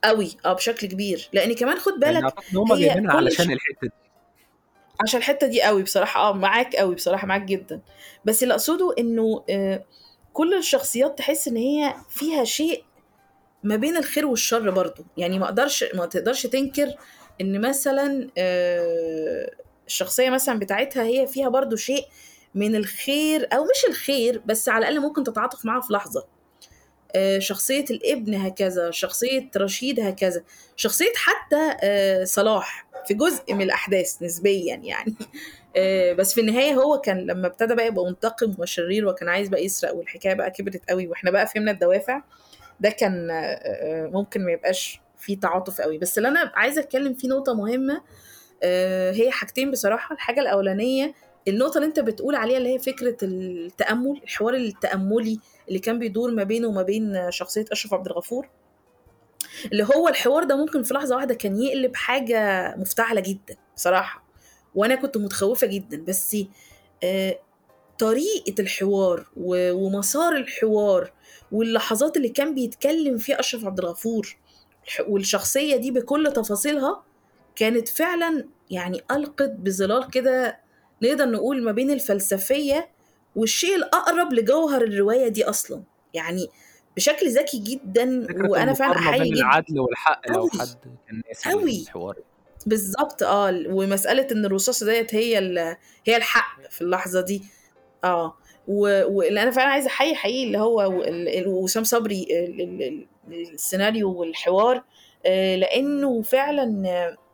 قوي 0.03 0.38
آه 0.46 0.53
بشكل 0.53 0.88
كبير. 0.88 1.29
لأن 1.34 1.53
كمان 1.56 1.79
خد 1.79 2.03
يعني 2.03 2.22
بالك 2.22 2.34
إن 2.51 2.58
هم 2.58 2.75
جايبينها 2.75 3.13
علشان. 3.15 3.51
الحتة 3.51 3.88
دي. 3.88 3.91
عشان 5.01 5.20
الحتة 5.20 5.48
دي 5.48 5.62
قوي 5.62 5.84
بصراحة 5.84 6.29
آه 6.29 6.34
معاك 6.34 6.75
قوي 6.75 6.96
بصراحة 6.96 7.27
معاك 7.27 7.41
جدا. 7.41 7.82
بس 8.25 8.44
اللي 8.44 8.53
أقصده 8.53 8.96
إنه 9.00 9.44
آه، 9.50 9.84
كل 10.34 10.53
الشخصيات 10.53 11.18
تحس 11.18 11.48
إن 11.48 11.58
هي 11.58 11.96
فيها 12.10 12.44
شيء 12.44 12.84
ما 13.63 13.75
بين 13.75 13.98
الخير 13.98 14.25
والشر 14.25 14.70
برضو 14.70 15.03
يعني 15.18 15.39
ما 15.39 15.46
أقدرش 15.46 15.86
ما 15.94 16.06
تقدرش 16.06 16.48
تنكر 16.48 16.94
إن 17.41 17.62
مثلا 17.62 18.29
آه، 18.38 19.51
الشخصية 19.88 20.29
مثلا 20.29 20.60
بتاعتها 20.60 21.03
هي 21.03 21.27
فيها 21.27 21.50
برضو 21.50 21.75
شيء 21.75 22.06
من 22.60 22.75
الخير 22.75 23.48
أو 23.54 23.63
مش 23.63 23.89
الخير 23.89 24.42
بس 24.46 24.70
على 24.70 24.88
الأقل 24.88 25.01
ممكن 25.01 25.24
تتعاطف 25.24 25.66
معاها 25.66 25.82
في 25.82 25.94
لحظة. 25.94 26.25
آه، 27.16 27.39
شخصية 27.39 27.86
الابن 27.92 28.36
هكذا 28.36 28.92
شخصية 28.92 29.50
رشيد 29.58 30.00
هكذا 30.00 30.44
شخصية 30.75 31.13
حتى 31.16 31.78
آه، 31.84 32.24
صلاح 32.24 32.88
في 33.08 33.13
جزء 33.13 33.54
من 33.54 33.62
الأحداث 33.62 34.24
نسبيا 34.24 34.75
يعني. 34.75 35.16
آه، 35.78 36.13
بس 36.13 36.34
في 36.34 36.42
النهاية 36.42 36.74
هو 36.74 37.01
كان 37.01 37.18
لما 37.18 37.48
ابتدى 37.48 37.75
بقى 37.75 37.88
يبقى 37.88 38.06
منتقم 38.06 38.56
وشرير 38.60 39.08
وكان 39.08 39.30
عايز 39.30 39.50
بقى 39.50 39.66
يسرق 39.66 39.96
والحكاية 39.96 40.34
بقى 40.34 40.51
كبرت 40.51 40.89
قوي 40.89 41.08
وإحنا 41.08 41.32
بقى 41.32 41.48
فهمنا 41.48 41.72
الدوافع 41.72 42.22
ده 42.80 42.89
كان 42.89 43.28
ممكن 44.13 44.46
ما 44.46 44.51
يبقاش 44.51 45.01
فيه 45.18 45.39
تعاطف 45.39 45.82
قوي. 45.82 45.98
بس 45.98 46.18
اللي 46.18 46.30
أنا 46.30 46.51
عايزة 46.56 46.82
أتكلم 46.82 47.13
فيه 47.13 47.28
نقطة 47.28 47.54
مهمة 47.54 48.01
هي 49.13 49.32
حاجتين 49.32 49.72
بصراحة. 49.72 50.16
الحاجة 50.16 50.39
الأولانية 50.42 51.13
النقطة 51.48 51.77
اللي 51.77 51.88
انت 51.88 52.00
بتقول 52.00 52.36
عليها 52.36 52.58
اللي 52.58 52.74
هي 52.74 52.79
فكرة 52.79 53.17
التأمل 53.24 54.22
الحوار 54.24 54.53
التأملي 54.55 55.39
اللي 55.67 55.79
كان 55.79 56.00
بيدور 56.00 56.31
ما 56.31 56.43
بينه 56.43 56.67
وما 56.67 56.81
بين 56.81 57.31
شخصية 57.31 57.65
أشرف 57.72 57.93
عبد 57.93 58.08
الغفور. 58.08 58.50
اللي 59.72 59.84
هو 59.96 60.08
الحوار 60.08 60.43
ده 60.43 60.55
ممكن 60.55 60.84
في 60.84 60.93
لحظة 60.93 61.15
واحدة 61.15 61.34
كان 61.34 61.62
يقلب 61.62 61.96
حاجة 61.96 62.75
مفتعلة 62.77 63.22
جدا 63.22 63.55
بصراحة 63.75 64.24
وأنا 64.75 64.96
كنت 64.96 65.17
متخوفة 65.17 65.67
جدا. 65.67 66.03
بس 66.08 66.38
آه، 67.03 67.39
طريقة 68.00 68.55
الحوار 68.60 69.27
ومسار 69.38 70.36
الحوار 70.36 71.12
واللحظات 71.51 72.17
اللي 72.17 72.29
كان 72.29 72.55
بيتكلم 72.55 73.17
فيها 73.17 73.39
أشرف 73.39 73.65
عبد 73.65 73.79
الغفور 73.79 74.38
والشخصية 75.08 75.75
دي 75.75 75.91
بكل 75.91 76.31
تفاصيلها 76.36 77.03
كانت 77.55 77.88
فعلا 77.88 78.46
يعني 78.72 79.01
ألقت 79.12 79.50
بظلال 79.50 80.10
كده 80.12 80.60
نقدر 81.01 81.25
نقول 81.29 81.63
ما 81.63 81.72
بين 81.72 81.91
الفلسفية 81.91 82.89
والشيء 83.36 83.75
الأقرب 83.75 84.34
لجوهر 84.34 84.82
الرواية 84.82 85.27
دي 85.27 85.44
أصلا. 85.44 85.84
يعني 86.13 86.48
بشكل 86.96 87.29
ذكي 87.29 87.58
جدا 87.58 88.27
وأنا 88.50 88.74
فعلا 88.74 88.96
احيي 88.96 89.20
بين 89.20 89.32
جدا. 89.34 89.39
العدل 89.41 89.79
والحق 89.79 90.22
لو 90.32 90.50
حد 90.50 90.68
كان 91.08 91.22
قوي 91.53 91.82
الحوار. 91.82 92.15
بالظبط 92.65 93.24
آه 93.24 93.63
ومسألة 93.68 94.27
إن 94.32 94.46
الرصاصه 94.46 94.86
ديت 94.86 95.15
هي 95.15 95.38
هي 96.06 96.18
الحق 96.18 96.70
في 96.70 96.82
اللحظة 96.82 97.22
دي. 97.22 97.44
آه 98.03 98.36
واللي 98.68 99.44
أنا 99.44 99.51
فعلا 99.51 99.70
عايزة 99.70 99.88
احيي 99.88 100.15
حقيقي 100.15 100.44
اللي 100.48 100.58
هو 100.60 101.03
وسام 101.48 101.84
صبري 101.84 102.27
ال- 102.32 102.62
ال- 102.62 102.84
ال- 103.27 103.53
السيناريو 103.53 104.13
والحوار 104.20 104.84
آه، 105.25 105.56
لأنه 105.56 106.22
فعلا 106.22 106.65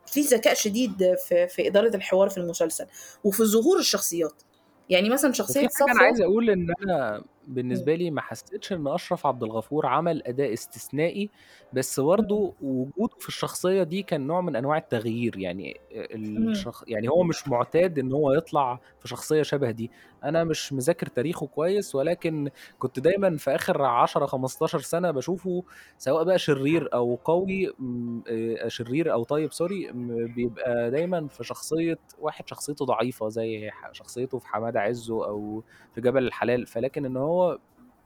في 0.06 0.20
ذكاء 0.20 0.54
شديد 0.54 1.14
في 1.28 1.48
في 1.48 1.68
إدارة 1.68 1.96
الحوار 1.96 2.28
في 2.28 2.38
المسلسل 2.38 2.86
وفي 3.24 3.44
ظهور 3.44 3.78
الشخصيات. 3.78 4.42
يعني 4.90 5.10
مثلا 5.10 5.32
شخصية 5.32 5.68
حاجة 5.68 5.92
أنا 5.92 6.00
عايز 6.00 6.20
أقول 6.20 6.50
إن 6.50 6.66
أنا 6.82 7.24
مم. 7.46 7.54
بالنسبة 7.54 7.94
لي 7.94 8.10
ما 8.10 8.20
حسيتش 8.20 8.72
إن 8.72 8.88
أشرف 8.88 9.26
عبد 9.26 9.42
الغفور 9.42 9.86
عمل 9.86 10.22
أداء 10.26 10.52
استثنائي 10.52 11.30
بس. 11.72 12.00
برضه 12.00 12.54
وجوده 12.60 13.16
في 13.18 13.28
الشخصية 13.28 13.82
دي 13.82 14.02
كان 14.02 14.26
نوع 14.26 14.40
من 14.40 14.56
أنواع 14.56 14.76
التغيير 14.78 15.38
يعني 15.38 15.80
مم. 15.94 16.48
الشخ... 16.48 16.84
يعني 16.86 17.08
هو 17.08 17.22
مش 17.22 17.48
معتاد 17.48 17.98
إن 17.98 18.12
هو 18.12 18.32
يطلع 18.32 18.80
في 19.00 19.08
شخصية 19.08 19.42
شبه 19.42 19.70
دي 19.70 19.90
أنا 20.24 20.44
مش 20.44 20.72
مذاكر 20.72 21.06
تاريخه 21.06 21.46
كويس 21.46 21.94
ولكن 21.94 22.50
كنت 22.78 23.00
دايما 23.00 23.36
في 23.36 23.54
آخر 23.54 23.82
10 23.82 24.26
15 24.26 24.80
سنة 24.80 25.10
بشوفه 25.10 25.64
سواء 25.98 26.24
بقى 26.24 26.38
شرير 26.38 26.88
أو 26.94 27.18
قوي 27.24 27.72
م- 27.78 28.22
شرير 28.68 29.12
أو 29.12 29.24
طيب 29.24 29.52
سوري 29.52 29.92
م- 29.92 30.34
بيبقى 30.34 30.90
دايما 30.90 31.28
في 31.28 31.44
شخصية 31.44 31.98
واحد 32.18 32.48
شخصيته 32.48 32.84
ضعيفة 32.84 33.28
زي 33.28 33.70
ح- 33.70 33.92
شخصيته 33.92 34.38
في 34.38 34.48
حمادة 34.48 34.80
عزه 34.80 35.26
أو 35.26 35.64
في 35.92 36.00
جبل 36.00 36.24
الحلال 36.26 36.66
فلكن 36.66 37.04
إن 37.04 37.16
هو 37.16 37.35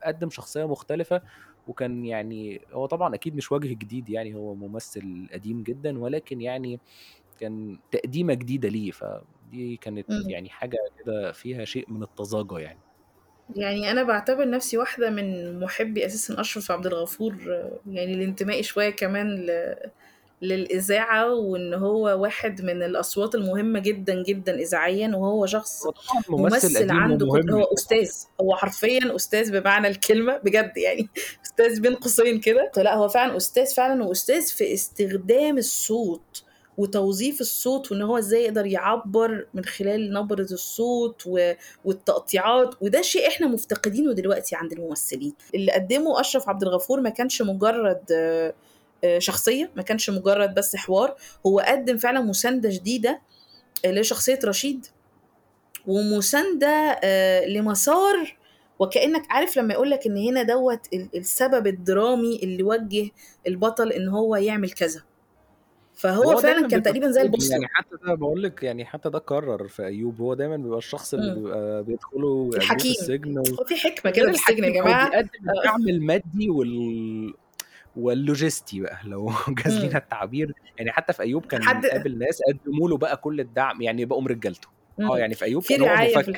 قدم 0.05 0.31
شخصية 0.31 0.65
مختلفة 0.69 1.23
وكان 1.69 2.05
يعني 2.05 2.61
هو 2.73 2.87
طبعا 2.87 3.15
أكيد 3.15 3.37
مش 3.37 3.53
وجه 3.53 3.69
جديد 3.75 4.11
يعني 4.11 4.35
هو 4.35 4.55
ممثل 4.55 5.29
قديم 5.33 5.63
جدا 5.63 5.99
ولكن 5.99 6.41
يعني 6.41 6.81
كان 7.39 7.79
تقديمة 7.91 8.35
جديدة 8.35 8.69
ليه 8.69 8.91
فدي 8.91 9.77
كانت 9.77 10.09
مم. 10.09 10.31
يعني 10.31 10.51
حاجة 10.51 10.79
كده 10.99 11.33
فيها 11.33 11.65
شيء 11.65 11.93
من 11.93 12.03
الطزاجه 12.03 12.59
يعني 12.59 12.81
يعني 13.57 13.91
أنا 13.91 14.03
بعتبر 14.03 14.51
نفسي 14.51 14.79
واحدة 14.79 15.11
من 15.11 15.61
محبي 15.61 16.07
أساسا 16.07 16.41
أشرف 16.41 16.71
عبد 16.71 16.87
الغفور 16.87 17.35
يعني 17.87 18.15
الانتماء 18.15 18.63
شوية 18.63 18.91
كمان 18.91 19.27
ل... 19.47 19.51
للإذاعة 20.43 21.35
وإن 21.35 21.75
هو 21.75 22.05
واحد 22.23 22.63
من 22.63 22.83
الأصوات 22.83 23.35
المهمة 23.35 23.79
جدا 23.79 24.23
جدا 24.23 24.55
اذاعيا 24.55 25.09
وهو 25.09 25.47
شخص 25.47 25.83
ممثل 26.29 26.91
عنده 26.91 27.27
قد... 27.27 27.51
ومهم 27.51 27.51
هو 27.51 27.65
أستاذ. 27.75 28.11
هو 28.41 28.57
حرفيا 28.57 29.17
أستاذ 29.17 29.61
بمعنى 29.61 29.89
الكلمة 29.89 30.37
بجد 30.37 30.77
يعني. 30.77 31.09
أستاذ 31.47 31.81
بين 31.81 31.95
قوسين 31.95 32.41
كده. 32.41 32.71
لا 32.77 32.95
هو 32.95 33.09
فعلا 33.09 33.37
أستاذ 33.37 33.75
فعلا 33.75 34.05
وأستاذ 34.05 34.47
في 34.47 34.75
استخدام 34.75 35.59
الصوت 35.59 36.45
وتوظيف 36.79 37.41
الصوت 37.41 37.93
وإن 37.93 38.03
هو 38.03 38.19
إزاي 38.19 38.45
يقدر 38.45 38.67
يعبر 38.67 39.47
من 39.55 39.65
خلال 39.65 40.13
نبرة 40.13 40.47
الصوت 40.51 41.23
و... 41.27 41.53
والتقطيعات. 41.85 42.75
وده 42.81 43.03
شيء 43.03 43.29
إحنا 43.29 43.47
مفتقدينه 43.47 44.13
دلوقتي 44.13 44.57
عند 44.57 44.73
الممثلين. 44.73 45.35
اللي 45.55 45.73
قدمه 45.73 46.21
أشرف 46.21 46.49
عبد 46.49 46.63
الغفور 46.63 47.01
ما 47.01 47.11
كانش 47.11 47.43
مجرد 47.43 48.03
آه، 49.05 49.19
شخصية 49.19 49.71
ما 49.77 49.83
كانش 49.83 50.11
مجرد 50.11 50.55
بس 50.55 50.77
حوار 50.77 51.17
هو 51.47 51.61
قدم 51.61 51.97
فعلا 51.97 52.21
مساندة 52.21 52.69
جديدة 52.73 53.21
آه، 53.85 53.91
لشخصية 53.91 54.39
رشيد 54.45 54.87
ومساندة 55.87 56.99
آه، 57.05 57.47
لمسار 57.47 58.37
وكأنك 58.79 59.23
عارف 59.31 59.57
لما 59.57 59.75
يقولك 59.75 60.07
إن 60.07 60.17
هنا 60.17 60.43
دوت 60.43 60.81
ال- 60.93 61.09
السبب 61.15 61.67
الدرامي 61.67 62.41
اللي 62.43 62.63
وجه 62.63 63.11
البطل 63.47 63.93
إن 63.93 64.09
هو 64.09 64.37
يعمل 64.37 64.71
كذا. 64.71 65.03
فهو 65.95 66.23
هو 66.31 66.37
فعلا 66.37 66.69
كان 66.69 66.83
تقريبا 66.83 67.07
زي 67.11 67.13
بيبقى 67.23 67.27
البوصلة 67.27 67.53
يعني 67.53 67.67
حتى 67.69 67.97
ده 68.07 68.15
بقول 68.15 68.43
لك 68.43 68.63
يعني 68.63 68.85
حتى 68.85 69.11
ده 69.11 69.19
قرر 69.19 69.69
في 69.69 69.85
أيوب. 69.85 70.21
هو 70.21 70.35
دايما 70.35 70.57
بيبقى 70.57 70.79
الشخص 70.79 71.15
اللي. 71.15 71.35
بيبقى 71.35 71.85
بيدخلوا 71.85 72.23
يقابلوه 72.23 72.51
في 72.51 72.57
الحكيم. 72.57 72.91
السجن 72.91 73.39
و... 73.39 73.43
في 73.45 73.75
غير 73.75 73.95
كده 74.13 74.33
في 74.33 74.39
السجن 74.39 74.65
يا 74.65 74.81
الحكيم 74.83 75.19
آه، 75.19 75.29
الدعم 75.59 75.89
المادي 75.89 76.51
وال 76.51 77.35
واللوجستي 77.97 78.81
بقى 78.81 78.99
لو 79.05 79.33
جاز 79.65 79.79
لينا. 79.79 79.99
التعبير 79.99 80.53
يعني 80.79 80.93
حتى 80.93 81.13
في 81.13 81.23
أيوب 81.23 81.47
كان 81.47 81.63
حد 81.63 81.87
قابل 81.87 82.19
ناس 82.19 82.43
قدموا 82.49 82.89
له 82.89 82.97
بقى 82.97 83.17
كل 83.17 83.41
الدعم 83.41 83.83
يعني 83.83 84.05
بقوا 84.05 84.29
رجالته 84.29 84.69
آه. 85.01 85.19
يعني 85.19 85.35
في 85.35 85.45
أيوب 85.45 85.63
في 85.63 85.75
كان 85.75 85.83
هو 85.83 85.87
رعاية 85.87 86.17
في 86.19 86.33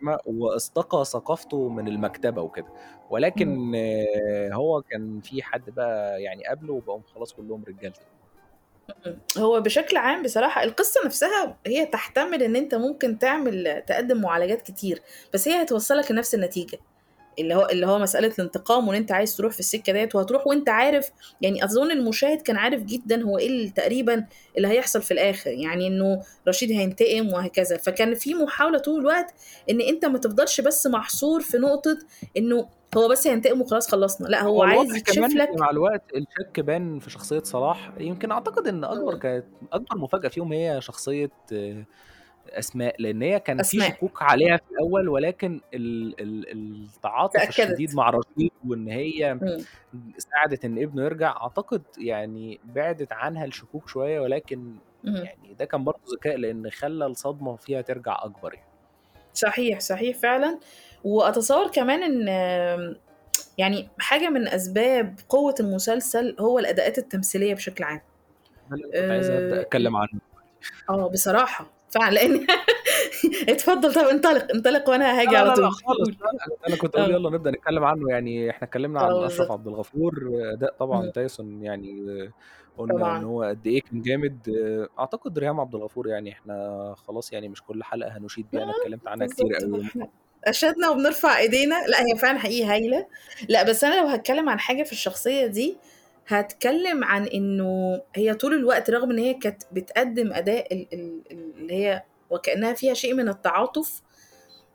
فاهمة؟ 0.00 0.18
واستقى 0.26 1.04
ثقافته 1.04 1.68
من 1.68 1.88
المكتبة 1.88 2.42
وكده 2.42 2.66
ولكن 3.10 3.48
مم. 3.48 3.72
آه، 3.76 4.50
هو 4.52 4.82
كان 4.82 5.20
في 5.20 5.42
حد 5.42 5.70
بقى 5.70 6.22
يعني 6.22 6.44
قابله 6.46 6.72
وبقوا 6.72 7.00
خلاص 7.14 7.32
كلهم 7.32 7.64
رجالته. 7.68 8.00
هو 9.38 9.60
بشكل 9.60 9.96
عام 9.96 10.22
بصراحة 10.22 10.62
القصة 10.62 11.00
نفسها 11.06 11.56
هي 11.66 11.86
تحتمل 11.86 12.42
إن 12.42 12.56
أنت 12.56 12.74
ممكن 12.74 13.18
تعمل 13.18 13.82
تقدم 13.86 14.20
معالجات 14.20 14.62
كتير 14.62 15.02
بس 15.34 15.48
هي 15.48 15.62
هتوصلك 15.62 16.10
لنفس 16.10 16.34
النتيجة 16.34 16.78
اللي 17.38 17.54
هو 17.54 17.68
اللي 17.72 17.86
هو 17.86 17.98
مسألة 17.98 18.32
الانتقام 18.38 18.88
وإن 18.88 18.96
أنت 18.96 19.12
عايز 19.12 19.36
تروح 19.36 19.52
في 19.52 19.60
السكة 19.60 19.92
ديت 19.92 20.14
وهتروح 20.14 20.46
وأنت 20.46 20.68
عارف 20.68 21.10
يعني 21.40 21.64
أظن 21.64 21.90
المشاهد 21.90 22.42
كان 22.42 22.56
عارف 22.56 22.82
جدا 22.82 23.22
هو 23.22 23.38
إيه 23.38 23.46
اللي 23.46 23.70
تقريبا 23.70 24.26
اللي 24.56 24.68
هيحصل 24.68 25.02
في 25.02 25.10
الآخر 25.10 25.50
يعني 25.50 25.86
إنه 25.86 26.22
رشيد 26.48 26.70
هينتقم 26.72 27.32
وهكذا 27.32 27.76
فكان 27.76 28.14
في 28.14 28.34
محاولة 28.34 28.78
طول 28.78 29.00
الوقت 29.00 29.34
إن 29.70 29.80
أنت 29.80 30.04
ما 30.04 30.18
تفضلش 30.18 30.60
بس 30.60 30.86
محصور 30.86 31.40
في 31.40 31.58
نقطة 31.58 31.98
إنه 32.36 32.68
هو 32.96 33.08
بس 33.08 33.26
هينتقم 33.26 33.60
وخلاص 33.60 33.90
خلصنا 33.90 34.28
لا 34.28 34.42
هو, 34.42 34.62
عايز 34.62 34.96
يكشف 34.96 35.18
لك 35.18 35.50
مع 35.58 35.70
الوقت 35.70 36.02
الشك 36.14 36.60
بان 36.60 36.98
في 36.98 37.10
شخصية 37.10 37.42
صلاح 37.42 37.92
يمكن 38.00 38.30
أعتقد 38.30 38.66
إن 38.68 38.84
أكبر 38.84 39.12
مم. 39.12 39.18
كانت 39.18 39.44
أكبر 39.72 39.98
مفاجأة 39.98 40.28
فيهم 40.28 40.52
هي 40.52 40.80
شخصية 40.80 41.30
آه، 42.50 42.58
أسماء 42.58 42.94
لأن 42.98 43.22
هي 43.22 43.40
كان 43.40 43.56
في 43.56 43.62
أسماء. 43.62 43.90
شكوك 43.90 44.22
عليها 44.22 44.56
في 44.56 44.62
الأول 44.72 45.08
ولكن 45.08 45.60
ال 45.74 46.20
ال 46.20 46.84
التعاطف 46.84 47.48
الشديد 47.48 47.94
مع 47.94 48.10
رشيد 48.10 48.50
وإن 48.68 48.88
هي 48.88 49.34
مم. 49.34 49.64
ساعدت 50.18 50.64
إن 50.64 50.82
ابنه 50.82 51.04
يرجع 51.04 51.30
أعتقد 51.30 51.82
يعني 51.98 52.60
بعدت 52.64 53.12
عنها 53.12 53.44
الشكوك 53.44 53.88
شوية 53.88 54.20
ولكن 54.20 54.74
مم. 55.04 55.16
يعني 55.16 55.54
ده 55.58 55.64
كان 55.64 55.84
برضه 55.84 56.00
ذكاء 56.12 56.36
لأن 56.36 56.70
خلى 56.70 57.06
الصدمة 57.06 57.56
فيها 57.56 57.80
ترجع 57.80 58.18
أكبر 58.22 58.54
يعني. 58.54 58.66
صحيح 59.34 59.80
صحيح 59.80 60.16
فعلا. 60.16 60.58
وأتصور 61.04 61.70
كمان 61.70 62.02
إن 62.02 62.28
يعني 63.58 63.88
حاجة 63.98 64.28
من 64.28 64.48
أسباب 64.48 65.18
قوة 65.28 65.54
المسلسل 65.60 66.36
هو 66.40 66.58
الأداءات 66.58 66.98
التمثيلية 66.98 67.54
بشكل 67.54 67.84
عام. 67.84 68.00
كنت 68.70 68.96
عايز 69.10 69.30
آه 69.30 69.60
أتكلم 69.60 69.96
عنه. 69.96 70.20
آه، 70.90 71.08
بصراحة. 71.08 71.75
فعلا 71.90 72.14
لأن 72.14 72.46
اتفضل 73.48 73.94
طب 73.94 74.00
انطلق 74.00 74.50
انطلق 74.54 74.88
وأنا 74.90 75.20
هاجي 75.20 75.36
على 75.36 75.54
طول. 75.54 75.70
خالص 75.72 76.08
أنا 76.68 76.76
كنت 76.76 76.96
أقول 76.96 77.12
آه. 77.12 77.14
يلا 77.14 77.30
نبدأ 77.30 77.50
نتكلم 77.50 77.84
عنه 77.84 78.10
يعني 78.10 78.50
إحنا 78.50 78.66
اتكلمنا 78.68 79.00
عن 79.00 79.24
أشرف 79.24 79.52
عبد 79.52 79.66
الغفور 79.66 80.30
اداء 80.52 80.74
طبعا. 80.78 81.10
تايسون 81.10 81.62
يعني 81.62 82.04
قلنا 82.78 83.16
إن 83.16 83.24
هو 83.24 83.42
قد 83.42 83.66
إيه 83.66 83.80
كان 83.82 84.02
جامد. 84.02 84.38
أعتقد 84.98 85.38
ريهام 85.38 85.60
عبد 85.60 85.74
الغفور 85.74 86.08
يعني 86.08 86.32
إحنا 86.32 86.94
خلاص 87.08 87.32
يعني 87.32 87.48
مش 87.48 87.62
كل 87.62 87.84
حلقة 87.84 88.16
هنشيد 88.18 88.46
بيها 88.52 88.62
أنا 88.62 88.72
آه، 88.72 88.76
اتكلمت 88.80 89.08
عنها 89.08 89.26
كتير 89.26 89.46
قوي. 89.54 89.84
اشدنا 90.44 90.90
وبنرفع 90.90 91.38
إيدينا. 91.38 91.86
لا 91.86 92.06
هي 92.06 92.16
فعلا 92.18 92.38
حقيقي 92.38 92.64
هايلة. 92.68 93.06
لا 93.48 93.62
بس 93.62 93.84
أنا 93.84 94.00
لو 94.00 94.06
هتكلم 94.06 94.48
عن 94.48 94.58
حاجة 94.58 94.82
في 94.82 94.92
الشخصية 94.92 95.46
دي 95.46 95.76
هتكلم 96.28 97.04
عن 97.04 97.26
إنه 97.26 98.02
هي 98.16 98.34
طول 98.34 98.54
الوقت 98.54 98.90
رغم 98.90 99.10
إن 99.10 99.18
هي 99.18 99.34
كانت 99.34 99.62
بتقدم 99.72 100.32
أداء 100.32 100.74
ال- 100.74 100.88
ال- 100.92 101.22
ال- 101.30 101.54
اللي 101.56 101.74
هي 101.74 102.02
وكأنها 102.30 102.72
فيها 102.72 102.94
شيء 102.94 103.14
من 103.14 103.28
التعاطف 103.28 104.02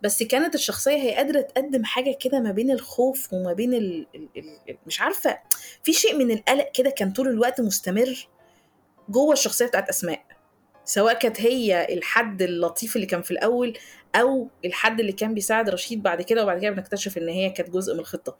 بس 0.03 0.23
كانت 0.23 0.55
الشخصية 0.55 0.95
هي 0.97 1.15
قادرة 1.15 1.41
تقدم 1.41 1.83
حاجة 1.83 2.17
كده 2.19 2.39
ما 2.39 2.51
بين 2.51 2.71
الخوف 2.71 3.33
وما 3.33 3.53
بين 3.53 3.73
ال 3.73 4.07
ال 4.15 4.77
مش 4.87 5.01
عارفة 5.01 5.39
في 5.83 5.93
شيء 5.93 6.15
من 6.17 6.31
القلق 6.31 6.71
كده 6.73 6.89
كان 6.89 7.11
طول 7.13 7.27
الوقت 7.27 7.61
مستمر 7.61 8.27
جوه 9.09 9.33
الشخصية 9.33 9.65
بتاعت 9.65 9.89
أسماء. 9.89 10.23
سواء 10.91 11.13
كانت 11.19 11.41
هي 11.41 11.93
الحد 11.93 12.41
اللطيف 12.41 12.95
اللي 12.95 13.07
كان 13.07 13.21
في 13.21 13.31
الأول 13.31 13.77
أو 14.15 14.47
الحد 14.65 14.99
اللي 14.99 15.11
كان 15.11 15.33
بيساعد 15.33 15.69
رشيد 15.69 16.03
بعد 16.03 16.21
كده 16.21 16.43
وبعد 16.43 16.61
كده 16.61 16.71
بنكتشف 16.71 17.17
إن 17.17 17.29
هي 17.29 17.49
كانت 17.49 17.69
جزء 17.69 17.93
من 17.93 17.99
الخطة. 17.99 18.37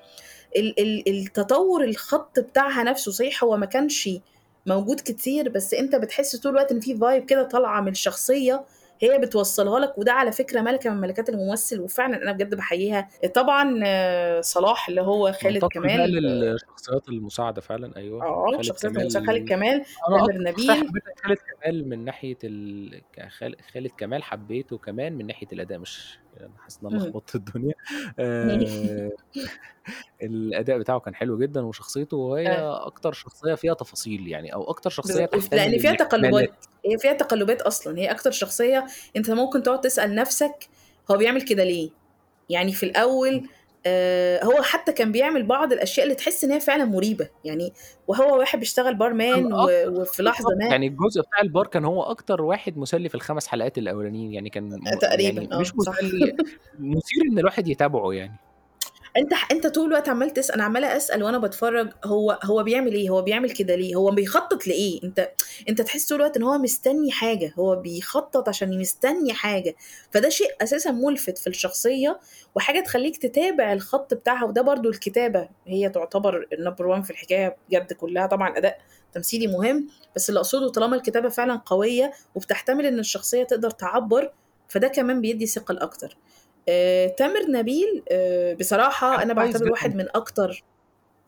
ال- 0.56 0.80
ال- 0.80 1.10
التطور 1.10 1.84
الخط 1.84 2.40
بتاعها 2.40 2.84
نفسه 2.84 3.12
صحيح 3.12 3.44
هو 3.44 3.58
ما 3.58 3.66
كانش 3.66 4.10
موجود 4.66 5.00
كتير 5.00 5.50
بس 5.50 5.74
أنت 5.74 5.96
بتحس 5.96 6.36
طول 6.36 6.52
الوقت 6.52 6.72
إن 6.72 6.80
في 6.80 6.98
فايب 6.98 7.26
كده 7.26 7.44
طالعة 7.44 7.82
من 7.82 7.92
الشخصية 7.92 8.66
هي 9.04 9.18
بتوصلها 9.20 9.80
لك 9.80 9.98
وده 9.98 10.12
على 10.14 10.32
فكرة 10.32 10.62
ملكة 10.62 10.90
من 10.90 11.02
ملكات 11.02 11.30
الممثل 11.30 11.80
وفعلا 11.80 12.24
أنا 12.24 12.32
بجد 12.32 12.56
بحييها. 12.56 13.08
طبعا 13.36 13.80
آه، 13.86 14.42
صلاح 14.42 14.90
اللي 14.90 15.02
هو 15.02 15.32
خالد 15.32 15.66
كمال. 15.66 16.12
للشخصيات 16.12 17.10
المساعدة 17.10 17.62
فعلا 17.62 17.96
أيوه 17.98 18.24
آه 18.26 18.52
خالد 18.52 18.62
شخصيه 18.64 18.88
المساعد 18.90 19.26
كمال 19.26 19.36
خالد 19.38 19.50
كمال 19.50 19.86
شخصية 20.20 20.40
نبيل 20.40 20.90
خالد 21.24 21.38
كمال 21.64 21.90
من 21.90 22.06
ناحية 22.06 22.38
ال... 22.44 23.02
خالد 23.74 23.92
كمال 23.98 24.24
حبيته 24.24 24.78
كمان 24.78 25.14
من 25.14 25.28
ناحية 25.28 25.48
الأداء 25.54 25.80
مش 25.80 26.18
أنا 26.40 26.50
حاسس 26.60 26.80
إن 26.84 26.88
أنا 26.88 26.98
مم. 26.98 27.04
لخبطت 27.04 27.36
الدنيا. 27.36 27.74
آه... 28.20 29.12
الأداء 30.24 30.78
بتاعه 30.78 31.00
كان 31.00 31.16
حلو 31.16 31.38
جدا 31.38 31.66
وشخصيته 31.66 32.18
وهي 32.18 32.48
آه. 32.48 32.88
أكتر 32.88 33.14
شخصية 33.14 33.56
فيها 33.56 33.74
تفاصيل 33.74 34.28
يعني 34.28 34.54
أو 34.54 34.70
أكتر 34.70 34.90
شخصية 34.90 35.26
بالظبط. 35.26 35.44
تحتمل 35.44 35.72
لأن 35.72 35.80
فيها 35.80 35.96
تقلبات 35.96 36.66
هي 36.86 36.98
فيها 36.98 37.14
تقلبات 37.14 37.62
أصلا. 37.62 38.00
هي 38.00 38.12
أكتر 38.12 38.32
شخصية 38.32 38.86
أنت 39.16 39.32
ممكن 39.32 39.64
تقعد 39.64 39.82
تسأل 39.82 40.16
نفسك 40.16 40.70
هو 41.12 41.18
بيعمل 41.18 41.42
كده 41.42 41.64
ليه؟ 41.64 41.90
يعني 42.50 42.74
في 42.74 42.84
الأول 42.84 43.36
آه 43.36 43.61
هو 44.44 44.62
حتى 44.62 44.92
كان 44.92 45.12
بيعمل 45.12 45.44
بعض 45.44 45.74
الأشياء 45.74 46.04
اللي 46.04 46.16
تحس 46.16 46.44
إن 46.44 46.52
هي 46.52 46.60
فعلا 46.60 46.86
مريبة. 46.86 47.30
يعني 47.44 47.74
وهو 48.08 48.40
واحد 48.40 48.60
بيشتغل 48.60 48.96
بارمان 48.96 49.54
وفي 49.88 50.24
لحظة 50.24 50.56
ما 50.60 50.66
يعني 50.66 50.88
الجزء 50.88 51.22
بتاع 51.22 51.42
البار 51.42 51.68
كان 51.68 51.86
هو 51.86 52.04
أكتر 52.04 52.42
واحد 52.42 52.78
مسلي 52.78 53.10
في 53.10 53.16
الخمس 53.16 53.48
حلقات 53.48 53.78
الأولانيين. 53.78 54.34
يعني 54.34 54.50
كان. 54.50 54.80
يعني 54.86 54.98
تقريبا 54.98 55.56
آه 55.56 55.60
مش 55.60 55.68
صح. 55.68 56.04
مسلي. 56.04 56.36
مثير 56.80 57.24
إن 57.32 57.40
الواحد 57.40 57.68
يتابعه 57.68 58.14
يعني. 58.14 58.40
انت 59.18 59.34
انت 59.52 59.68
طول 59.68 59.88
الوقت 59.88 60.10
عمال 60.10 60.30
تسأل 60.30 60.56
أنا 60.56 60.64
عمالة 60.64 60.98
أسأل 60.98 61.24
وأنا 61.24 61.38
بتفرج 61.38 61.90
هو 62.06 62.40
هو 62.44 62.64
بيعمل 62.64 62.94
إيه؟ 62.94 63.10
هو 63.10 63.22
بيعمل 63.22 63.52
كده 63.52 63.76
ليه؟ 63.76 63.96
هو 63.96 64.12
بيخطط 64.12 64.68
لإيه؟ 64.68 65.04
انت 65.04 65.32
انت 65.70 65.82
تحس 65.82 66.08
طول 66.08 66.18
الوقت 66.22 66.38
إن 66.38 66.44
هو 66.44 66.58
مستني 66.58 67.12
حاجة 67.12 67.54
هو 67.60 67.76
بيخطط 67.76 68.50
عشان 68.50 68.80
مستني 68.80 69.34
حاجة. 69.34 69.76
فده 70.12 70.30
شيء 70.30 70.48
أساسا 70.62 70.92
ملفت 70.92 71.38
في 71.38 71.48
الشخصية 71.48 72.20
وحاجة 72.56 72.80
تخليك 72.80 73.18
تتابع 73.18 73.74
الخط 73.74 74.14
بتاعها 74.14 74.46
وده 74.46 74.62
برضو 74.62 74.90
الكتابة. 74.90 75.50
هي 75.68 75.90
تعتبر 75.90 76.48
النمبر 76.54 76.88
1 76.88 77.04
في 77.04 77.10
الحكاية 77.12 77.56
بجد 77.70 77.94
كلها. 77.94 78.26
طبعا 78.28 78.58
أداء 78.58 78.78
تمثيلي 79.14 79.48
مهم 79.48 79.88
بس 80.16 80.30
اللي 80.30 80.40
أقصده 80.40 80.70
طالما 80.70 80.96
الكتابة 80.96 81.30
فعلا 81.30 81.56
قوية 81.66 82.12
وبتحتمل 82.36 82.86
إن 82.86 83.00
الشخصية 83.00 83.44
تقدر 83.44 83.70
تعبر 83.70 84.32
فده 84.68 84.88
كمان 84.88 85.22
بيدي 85.22 85.46
ثقل 85.46 85.78
أكتر 85.78 86.18
آه، 86.70 87.08
تامر 87.08 87.42
نبيل 87.50 88.04
آه، 88.12 88.54
بصراحة 88.54 89.24
أنا 89.24 89.34
كويس 89.34 89.48
بعتبر 89.48 89.60
جدا. 89.66 89.72
واحد 89.72 89.96
من 89.96 90.06
أكتر 90.16 90.64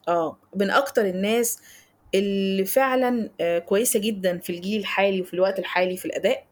آه 0.07 0.37
من 0.55 0.71
أكتر 0.71 1.05
الناس 1.05 1.59
اللي 2.15 2.65
فعلا 2.65 3.29
آه، 3.41 3.59
كويسة 3.59 3.99
جدا 3.99 4.37
في 4.37 4.49
الجيل 4.49 4.79
الحالي 4.79 5.21
وفي 5.21 5.33
الوقت 5.33 5.59
الحالي 5.59 5.97
في 5.97 6.05
الأداء. 6.05 6.45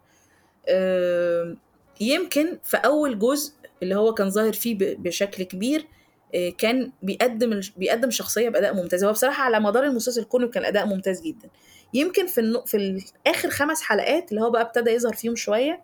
آه، 0.68 1.56
يمكن 2.02 2.60
في 2.64 2.78
أول 2.78 3.20
جزء 3.20 3.54
اللي 3.84 3.96
هو 3.96 4.14
كان 4.14 4.30
ظاهر 4.30 4.54
فيه 4.54 4.76
ب- 4.76 5.04
بشكل 5.04 5.44
كبير 5.44 5.88
آه، 6.36 6.50
كان 6.58 6.92
بيقدم 7.04 7.54
الش- 7.54 7.70
بيقدم 7.78 8.10
شخصية 8.12 8.50
بأداء 8.50 8.74
ممتاز. 8.74 9.04
هو 9.04 9.12
بصراحة 9.12 9.44
على 9.44 9.60
مدار 9.60 9.84
المسلسل 9.84 10.24
كله 10.24 10.48
كان 10.50 10.66
أداء 10.66 10.86
ممتاز 10.86 11.22
جدا. 11.22 11.50
يمكن 11.94 12.28
في 12.28 12.38
النو... 12.42 12.62
في 12.66 13.04
آخر 13.28 13.50
خمس 13.50 13.82
حلقات 13.82 14.32
اللي 14.32 14.42
هو 14.42 14.50
بقى 14.50 14.62
ابتدى 14.62 14.92
يظهر 14.92 15.14
فيهم 15.14 15.36
شوية 15.36 15.82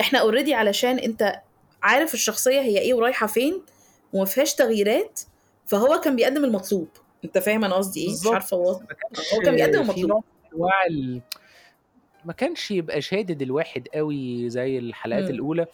إحنا 0.00 0.18
اوريدي 0.18 0.54
علشان 0.54 0.98
أنت 0.98 1.32
عارف 1.82 2.14
الشخصية 2.14 2.60
هي 2.60 2.78
إيه 2.78 2.94
ورايحة 2.94 3.26
فين 3.26 3.62
وما 4.12 4.24
فيهاش 4.24 4.54
تغييرات 4.54 5.20
فهو 5.66 6.00
كان 6.00 6.16
بيقدم 6.16 6.44
المطلوب. 6.44 6.88
أنت 7.24 7.38
فاهم 7.38 7.64
أنا 7.64 7.74
قصدي 7.74 8.00
إيه؟ 8.00 8.12
مش 8.12 8.26
عارفة 8.26 8.56
هو 8.56 8.70
هو 9.34 9.40
كان 9.44 9.54
بيقدم 9.54 9.80
المطلوب. 9.80 10.24
ما 12.24 12.32
كانش 12.32 12.70
يبقى 12.70 13.00
شادد 13.00 13.42
الواحد 13.42 13.88
قوي 13.94 14.50
زي 14.50 14.78
الحلقات 14.78 15.22
امم 15.22 15.30
الأولى 15.34 15.66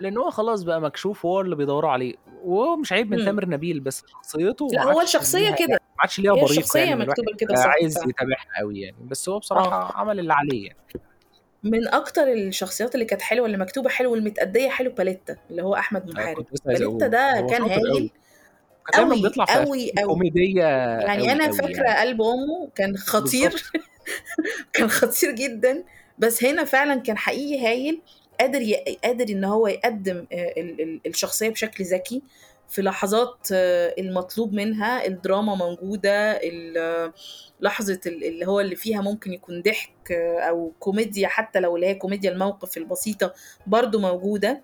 لأن 0.00 0.16
هو 0.18 0.30
خلاص 0.30 0.62
بقى 0.62 0.80
مكشوف 0.80 1.26
هو 1.26 1.40
اللي 1.40 1.56
بيدوروا 1.56 1.90
عليه. 1.90 2.14
وهو 2.44 2.76
مش 2.76 2.92
عيب 2.92 3.10
من 3.10 3.24
تامر 3.24 3.48
نبيل 3.48 3.80
بس 3.80 4.04
شخصيته 4.06 4.68
لا 4.72 4.92
هو 4.92 5.00
الشخصية 5.00 5.50
كده. 5.54 5.68
ما 5.68 5.78
عادش 5.98 6.18
ليها 6.20 6.32
بريق 6.32 6.44
الشخصية 6.44 6.80
يعني 6.80 7.00
مكتوبة 7.00 7.32
كده 7.38 7.54
صح. 7.54 7.66
عايز 7.66 7.98
يتابعها 8.08 8.46
قوي 8.58 8.80
يعني. 8.80 8.96
بس 9.00 9.28
هو 9.28 9.36
آه. 9.36 9.38
بصراحة 9.38 9.98
عمل 10.00 10.18
اللي 10.18 10.32
عليه 10.32 10.66
يعني. 10.66 10.78
من 11.62 11.88
أكتر 11.88 12.32
الشخصيات 12.32 12.94
اللي 12.94 13.04
كانت 13.04 13.22
حلوة 13.22 13.46
اللي 13.46 13.58
مكتوبة 13.58 13.88
حلو 13.88 14.12
والمتأدية 14.12 14.68
حلو 14.68 14.90
باليتا 14.90 15.36
اللي 15.50 15.62
هو 15.62 15.74
أحمد 15.74 16.02
أنا 16.02 16.12
محارب 16.12 16.36
كنت 16.36 16.52
لسه 16.52 16.62
عايز 16.66 16.82
ده 16.82 17.40
هو 17.40 17.46
كان 17.46 17.68
شاطر 17.68 17.74
قوي 17.74 17.92
هايل 17.92 18.10
كان 18.92 19.08
دايما 19.08 19.14
قوي 19.14 19.22
بيطلع 19.22 19.44
في 19.44 19.92
كوميدية 20.04 20.62
يعني 20.62 21.30
قوي 21.30 21.52
فاكرة 21.52 21.84
يعني. 21.84 22.00
قلب 22.00 22.22
امه 22.22 22.68
كان 22.74 22.96
خطير. 22.96 23.62
كان 24.72 24.88
خطير 24.88 25.30
جدا. 25.30 25.84
بس 26.18 26.44
هنا 26.44 26.64
فعلا 26.64 27.00
كان 27.00 27.18
حقيقي 27.18 27.66
هايل 27.66 28.00
قادر 28.40 28.60
ي... 28.62 28.74
قادر 29.04 29.34
إن 29.34 29.44
هو 29.44 29.66
يقدم 29.66 30.26
آه، 30.32 30.54
ال... 30.56 30.80
ال... 30.80 31.00
الشخصية 31.06 31.48
بشكل 31.48 31.84
ذكي. 31.84 32.22
في 32.68 32.82
لحظات 32.82 33.48
آه، 33.52 33.94
المطلوب 33.98 34.52
منها 34.52 35.06
الدراما 35.06 35.54
موجودة 35.54 36.30
ال... 36.42 37.12
لحظة 37.60 38.00
ال- 38.06 38.24
اللي 38.24 38.46
هو 38.46 38.60
اللي 38.60 38.76
فيها 38.76 39.00
ممكن 39.00 39.32
يكون 39.32 39.62
ضحك 39.62 40.12
آه، 40.12 40.40
أو 40.40 40.72
كوميديا 40.80 41.28
حتى 41.28 41.60
لو 41.60 41.76
اللي 41.76 41.86
هي 41.86 41.94
كوميديا 41.94 42.30
الموقف 42.30 42.76
البسيطة 42.76 43.34
برضو 43.66 43.98
موجودة. 44.00 44.60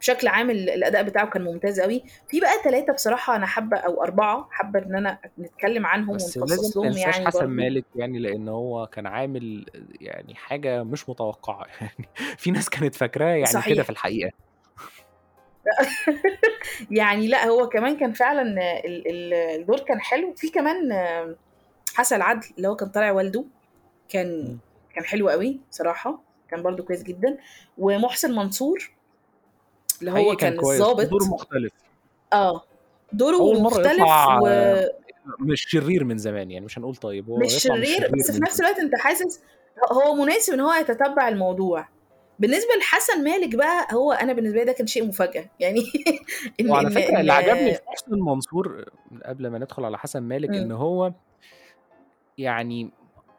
بشكل 0.00 0.28
عام 0.28 0.50
ال- 0.50 0.70
الأداء 0.70 1.02
بتاعه 1.02 1.30
كان 1.30 1.42
ممتاز 1.44 1.80
قوي 1.80 2.02
في 2.28 2.40
بقى 2.40 2.52
ثلاثة 2.64 2.92
بصراحة 2.92 3.36
أنا 3.36 3.46
حابة 3.46 3.76
أو 3.76 4.02
أربعة 4.02 4.48
حابة 4.50 4.78
إن 4.78 4.94
أنا 4.96 5.18
نتكلم 5.38 5.86
عنهم 5.86 6.10
ونخصص 6.10 6.76
لهم 6.76 6.92
يعني 6.96 7.26
حسن 7.26 7.38
برضو. 7.38 7.52
مالك 7.52 7.84
يعني 7.96 8.18
لأن 8.18 8.48
هو 8.48 8.86
كان 8.86 9.06
عامل 9.06 9.66
يعني 10.00 10.34
حاجة 10.34 10.82
مش 10.82 11.08
متوقعة 11.08 11.66
يعني. 11.80 12.08
في 12.38 12.50
ناس 12.50 12.68
كانت 12.68 12.94
فاكراه 12.94 13.26
يعني 13.34 13.62
كده 13.66 13.82
في 13.82 13.90
الحقيقة. 13.90 14.30
يعني 16.90 17.28
لأ 17.28 17.46
هو 17.46 17.68
كمان 17.68 17.96
كان 17.96 18.12
فعلًا 18.12 18.42
ال 18.84 19.08
ال 19.08 19.34
الدور 19.34 19.80
كان 19.80 20.00
حلو، 20.00 20.34
في 20.36 20.48
كمان 20.48 20.76
حسن 21.94 22.16
العدل 22.16 22.46
اللي 22.56 22.68
هو 22.68 22.76
كان 22.76 22.88
طالع 22.88 23.12
والده، 23.12 23.44
كان 24.08 24.46
إمم. 24.46 24.58
كان 24.94 25.04
حلو 25.04 25.28
أوي 25.28 25.60
بصراحة، 25.70 26.22
كان 26.50 26.62
برضه 26.62 26.82
كويس 26.84 27.02
جدًا، 27.02 27.38
ومحسن 27.78 28.34
منصور 28.34 28.90
اللي 30.00 30.10
هو 30.10 30.14
حقيقي 30.16 30.36
كان 30.36 30.52
كان 30.52 30.60
كويس، 30.60 30.80
الضابط 30.80 31.22
مختلف. 31.22 31.72
آه، 32.32 32.62
دوره 33.12 33.36
أول 33.36 33.56
مرة 33.56 33.64
مختلف 33.64 33.94
يطلع 33.94 34.38
و 34.42 34.46
مش 35.40 35.66
شرير 35.68 36.04
من 36.04 36.18
زمان، 36.18 36.50
يعني 36.50 36.64
مش 36.64 36.78
هنقول 36.78 36.96
طيب، 36.96 37.28
هو 37.28 37.38
مش 37.38 37.64
يطلع 37.64 37.76
مش 37.76 37.86
شرير، 37.86 37.98
شرير 37.98 38.10
بس 38.18 38.30
في 38.30 38.32
من 38.32 38.40
نفس 38.40 38.56
زمان. 38.56 38.70
الوقت 38.70 38.84
أنت 38.84 39.00
حاسس 39.00 39.40
ه 39.90 39.92
هو 39.92 40.14
مناسب 40.14 40.52
إن 40.52 40.60
هو 40.60 40.72
يتتبع 40.72 41.28
الموضوع. 41.28 41.88
بالنسبة 42.38 42.70
لحسن 42.80 43.24
مالك 43.24 43.56
بقى، 43.56 43.86
هو 43.92 44.12
أنا 44.12 44.32
بالنسبة 44.32 44.58
لي 44.58 44.64
ده 44.64 44.72
كان 44.72 44.86
شيء 44.86 45.06
مفاجأة، 45.06 45.50
يعني 45.60 45.80
إن 46.60 46.70
وعلى 46.70 47.08
إن 47.08 47.16
اللي 47.16 47.32
عجبني 47.32 47.74
في 47.74 47.80
محسن 47.88 48.20
منصور 48.20 48.84
قبل 49.24 49.48
ما 49.48 49.58
ندخل 49.58 49.84
على 49.84 49.98
حسن 49.98 50.22
مالك، 50.22 50.50
إن 50.50 50.56
إمم. 50.56 50.72
هو 50.72 51.12
يعني 52.38 52.90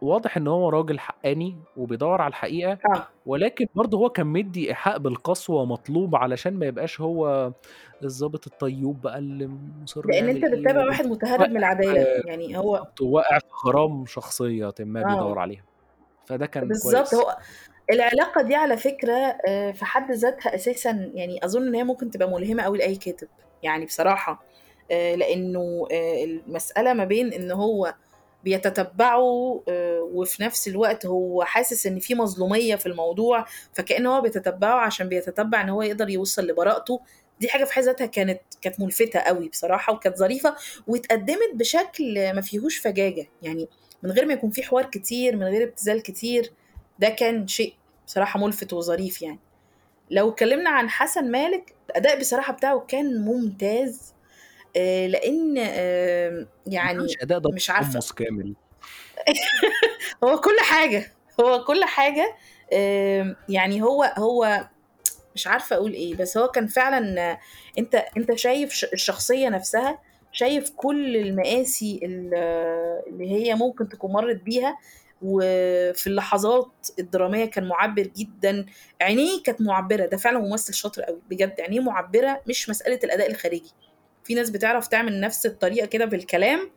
واضح 0.02 0.38
إن 0.38 0.48
هو 0.48 0.70
راجل 0.70 1.00
حقاني 1.00 1.56
وبيدوّر 1.78 2.22
على 2.22 2.30
الحقيقة، 2.30 2.72
آه. 2.72 3.08
ولكن 3.26 3.66
برضه 3.76 3.98
هو 3.98 4.10
كان 4.10 4.28
مدّي 4.28 4.70
إيحاء 4.70 4.98
بالقسوة 4.98 5.66
مطلوب 5.66 6.16
علشان 6.16 6.54
ما 6.54 6.66
يبقاش 6.66 7.02
هو 7.02 7.52
الضابط 8.04 8.48
الطيّوب 8.48 9.02
بقى 9.02 9.18
اللي 9.20 9.48
مصر 9.84 10.02
أنت 10.06 10.44
إيه 10.44 10.56
بتتابع 10.56 10.82
وب 10.82 10.88
واحد 10.88 11.08
متهرب 11.08 11.50
من 11.50 11.58
العدالة، 11.58 12.04
في 12.04 12.28
يعني 12.28 12.58
هو 12.58 12.88
واقع 13.02 13.40
في 13.40 13.68
غرام 13.68 14.06
شخصيةٍ 14.06 14.74
ما 14.80 15.04
بيدوّر 15.04 15.38
آه. 15.38 15.42
عليها، 15.42 15.64
فده 16.26 16.46
كان 16.46 16.68
بالضبط، 16.68 17.10
كويس. 17.10 17.14
هو 17.14 17.38
العلاقة 17.92 18.42
دي 18.42 18.56
على 18.56 18.78
فكرة 18.78 19.14
آآ 19.48 19.72
في 19.72 19.86
حد 19.86 20.12
ذاتها 20.12 20.56
أساسًا 20.56 21.12
يعني 21.14 21.46
أظن 21.46 21.68
إن 21.68 21.76
هي 21.76 21.84
ممكن 21.84 22.12
تبقى 22.12 22.30
ملهمة 22.30 22.64
أوي 22.64 22.78
لأي 22.78 22.96
كاتب، 22.96 23.28
يعني 23.64 23.86
بصراحة 23.86 24.44
آآ 24.92 25.16
لإنه 25.16 25.88
آآ 25.92 26.24
المسألة 26.24 26.94
ما 26.94 27.06
بين 27.06 27.34
إن 27.34 27.52
هو 27.52 27.96
بيتتبعه 28.44 29.22
وفي 30.14 30.44
نفس 30.44 30.68
الوقت 30.68 31.06
هو 31.06 31.44
حاسس 31.44 31.88
إن 31.88 32.00
في 32.00 32.16
مظلومية 32.16 32.76
في 32.76 32.86
الموضوع، 32.86 33.46
فكأن 33.74 34.06
هو 34.06 34.22
بيتتبعه 34.22 34.80
عشان 34.86 35.10
بيتتبع 35.10 35.62
إن 35.62 35.70
هو 35.70 35.82
يقدر 35.82 36.10
يوصل 36.10 36.48
لبراءته، 36.48 37.02
دي 37.40 37.50
حاجة 37.50 37.64
في 37.64 37.74
حد 37.74 37.84
ذاتها 37.84 38.06
كانت 38.06 38.42
كانت 38.62 38.80
ملفتة 38.80 39.20
أوي 39.20 39.50
بصراحة 39.50 39.94
وكانت 39.94 40.18
ظريفة، 40.18 40.56
واتقدمت 40.88 41.50
بشكل 41.54 42.34
ما 42.34 42.42
فيهوش 42.42 42.78
فجاجة، 42.78 43.28
يعني 43.42 43.68
من 44.04 44.12
غير 44.12 44.26
ما 44.26 44.34
يكون 44.34 44.50
في 44.50 44.64
حوار 44.64 44.86
كتير، 44.86 45.36
من 45.36 45.44
غير 45.44 45.64
ابتذال 45.64 46.04
كتير، 46.04 46.52
ده 47.00 47.10
كان 47.10 47.48
شيء 47.48 47.74
بصراحة 48.08 48.40
ملفت 48.40 48.74
وظريف 48.74 49.22
يعني. 49.22 49.40
لو 50.12 50.30
اتكلمنا 50.30 50.70
عن 50.70 50.90
حسن 50.90 51.32
مالك، 51.32 51.76
الأداء 51.90 52.20
بصراحة 52.20 52.54
بتاعه 52.54 52.80
كان 52.80 53.22
ممتاز 53.22 54.14
لإن 54.76 55.58
آمم 55.58 56.38
ما 56.38 56.48
يعني 56.68 56.98
كانش 57.00 57.18
أداء 57.22 57.40
ده 57.40 57.50
مش 57.50 57.70
عارفة 57.70 58.00
كامل. 58.16 58.54
هو 60.24 60.40
كل 60.40 60.58
حاجة، 60.60 61.12
هو 61.42 61.64
كل 61.64 61.84
حاجة 61.84 62.36
آمم 62.74 63.36
يعني 63.50 63.82
هو 63.82 64.04
هو 64.18 64.68
مش 65.36 65.48
عارفة 65.48 65.76
أقول 65.76 65.94
إيه، 65.94 66.16
بس 66.16 66.38
هو 66.38 66.48
كان 66.48 66.68
فعلًا 66.68 67.38
أنت 67.78 68.06
أنت 68.18 68.34
شايف 68.34 68.84
الشخصية 68.94 69.50
نفسها، 69.50 70.00
شايف 70.32 70.70
كل 70.76 71.18
المآسي 71.18 72.00
ال 72.04 72.34
اللي 73.08 73.32
هي 73.32 73.56
ممكن 73.56 73.90
تكون 73.90 74.12
مرّت 74.12 74.42
بيها، 74.42 74.78
وفي 75.22 76.08
اللحظات 76.08 76.72
الدرامية 77.00 77.46
كان 77.46 77.68
مُعبّر 77.68 78.04
جدًا، 78.04 78.66
عينيه 79.02 79.44
كانت 79.44 79.62
مُعبّرة، 79.62 80.06
ده 80.06 80.18
فعلًا 80.18 80.40
ممثل 80.40 80.74
شاطر 80.74 81.08
أوي، 81.10 81.22
بجد 81.30 81.62
عينيه 81.62 81.80
مُعبّرة 81.80 82.42
مش 82.50 82.70
مسألة 82.70 83.00
الأداء 83.04 83.32
الخارجي، 83.32 83.72
في 84.24 84.34
ناس 84.34 84.50
بتعرف 84.50 84.88
تعمل 84.88 85.20
نفس 85.20 85.46
الطريقة 85.46 85.86
كده 85.88 86.06
بالكلام، 86.06 86.72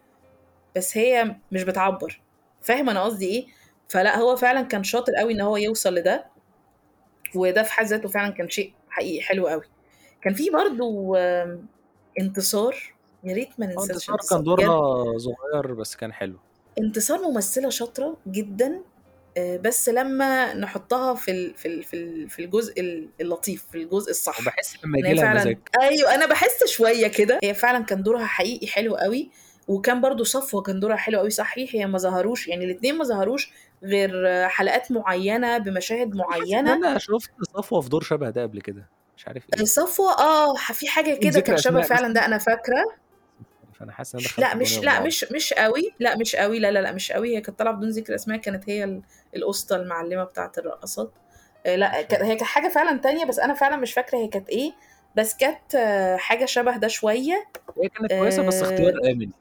بس 0.76 0.96
هي 0.98 1.36
مش 1.52 1.62
بتعبّر، 1.64 2.22
فاهم 2.62 2.90
أنا 2.90 3.04
قصدي 3.04 3.26
إيه؟ 3.26 3.46
فلأ 3.88 4.18
هو 4.18 4.36
فعلًا 4.36 4.62
كان 4.62 4.84
شاطر 4.84 5.12
أوي 5.20 5.32
إن 5.32 5.40
هو 5.40 5.56
يوصل 5.56 5.94
لده. 5.94 6.26
وده 7.36 7.62
في 7.62 7.72
حد 7.72 7.86
ذاته 7.86 8.08
فعلًا 8.08 8.30
كان 8.34 8.48
شيء 8.48 8.74
حقيقي 8.90 9.22
حلو 9.22 9.48
أوي. 9.48 9.62
كان 10.22 10.34
في 10.34 10.50
برضه 10.50 11.16
انتصار، 12.20 12.76
يا 13.24 13.34
ريت 13.34 13.60
ما 13.60 13.66
ننساش 13.66 14.10
انتصار 14.10 14.18
كان. 14.30 14.42
دورها 14.44 15.18
صغير 15.18 15.74
بس 15.74 15.96
كان 15.96 16.12
حلو. 16.12 16.47
انتصار 16.78 17.22
ممثلة 17.30 17.70
شاطرة 17.70 18.16
جدًا، 18.26 18.84
آآ 19.36 19.56
بس 19.56 19.88
لمّا 19.88 20.54
نحطها 20.54 21.14
في 21.14 21.30
ال 21.30 21.54
في 21.56 21.68
ال 21.68 21.82
في 21.84 21.94
ال 21.96 22.30
في 22.30 22.42
الجزء 22.44 22.80
ال 22.80 23.14
اللطيف، 23.20 23.66
في 23.72 23.78
الجزء 23.78 24.10
الصح، 24.10 24.38
وباحس 24.40 24.72
لمّا 24.84 24.98
هي 25.04 25.14
لها 25.14 25.26
فعلًا 25.26 25.44
مزاج. 25.44 25.58
أيوه 25.82 26.14
أنا 26.14 26.26
باحس 26.26 26.64
شوية 26.66 27.08
كده، 27.08 27.38
هي 27.44 27.54
فعلًا 27.54 27.84
كان 27.84 28.02
دورها 28.02 28.26
حقيقي 28.26 28.66
حلو 28.66 28.94
أوي، 28.94 29.30
وكان 29.68 30.00
برضه 30.00 30.24
صفوة 30.24 30.62
كان 30.62 30.80
دورها 30.80 30.96
حلو 30.96 31.20
أوي 31.20 31.30
صحيح 31.30 31.70
هي 31.74 31.86
ما 31.86 31.98
ظهروش 31.98 32.48
يعني 32.48 32.64
الاتنين 32.64 32.98
ما 32.98 33.04
ظهروش 33.04 33.52
غير 33.84 34.10
حلقات 34.48 34.92
معيّنة 34.92 35.58
بمشاهد 35.58 36.14
معيّنة. 36.16 36.78
أنا 36.82 36.98
شُفت 36.98 37.30
صفوة 37.56 37.80
في 37.80 37.88
دور 37.88 38.02
شبه 38.02 38.30
ده 38.30 38.42
قبل 38.42 38.60
كده، 38.60 38.90
مش 39.16 39.28
عارف 39.28 39.46
إيه. 39.54 39.64
صفوة 39.64 40.12
آه، 40.18 40.56
ح 40.56 40.72
في 40.72 40.88
حاجة 40.88 41.14
بدون 41.14 41.30
كده 41.30 41.40
كان 41.40 41.56
ذكر 41.56 41.56
شبه 41.56 41.82
فعلًا. 41.82 42.12
ده 42.14 42.24
أنا 42.26 42.38
فاكرة. 42.38 42.98
فأنا 43.78 43.92
حاسس 43.92 44.16
دخلت 44.16 44.46
لأ 44.46 44.54
مش 44.54 44.80
بعض. 44.98 45.06
مش 45.06 45.24
مش 45.32 45.52
أوي، 45.52 45.94
لأ 46.00 46.16
مش 46.16 46.34
أوي، 46.36 46.58
لا، 46.58 46.70
لا، 46.70 46.78
لأ 46.78 46.92
مش 46.92 47.12
أوي، 47.12 47.36
هي 47.36 47.40
كانت 47.40 47.58
طالعة 47.58 47.74
بدون 47.74 47.90
ذكر 47.90 48.14
أسماء 48.14 48.38
كانت 48.38 48.68
هي 48.70 48.84
ال 48.84 49.02
القسطى 49.36 49.76
المعلمة 49.76 50.24
بتاعة 50.24 50.52
الرقاصات. 50.58 51.12
آآ 51.66 51.76
لأ 51.76 52.02
ك 52.02 52.14
هي 52.14 52.28
كانت 52.36 52.42
حاجة 52.42 52.68
فعلًا 52.68 52.98
تانية، 53.00 53.24
بس 53.24 53.38
أنا 53.38 53.54
فعلًا 53.54 53.76
مش 53.76 53.92
فاكرة 53.92 54.18
هي 54.18 54.28
كانت 54.28 54.48
إيه، 54.48 54.72
بس 55.16 55.36
كانت 55.36 55.76
حاجة 56.18 56.44
شبه 56.44 56.76
ده 56.76 56.88
شوية. 56.88 57.44
هي 57.82 57.88
كانت 57.88 58.12
كويسة 58.12 58.42
بس 58.42 58.62
اختيار 58.62 58.92
آآ 58.94 59.12
آمن 59.12 59.20
يعني. 59.22 59.34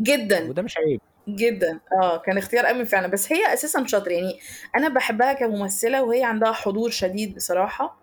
جدًا، 0.00 0.50
وده 0.50 0.62
مش 0.62 0.74
عيب. 0.78 1.00
جدًا، 1.28 1.80
آه، 2.02 2.18
كان 2.18 2.38
اختيار 2.38 2.70
آمن 2.70 2.84
فعلًا، 2.84 3.06
بس 3.08 3.32
هي 3.32 3.54
أساسًا 3.54 3.86
شاطرة، 3.86 4.12
يعني 4.12 4.38
أنا 4.76 4.88
باحبها 4.88 5.32
كممثلة 5.32 6.02
وهي 6.04 6.24
عندها 6.24 6.52
حضور 6.52 6.90
شديد 6.90 7.34
بصراحة، 7.36 7.98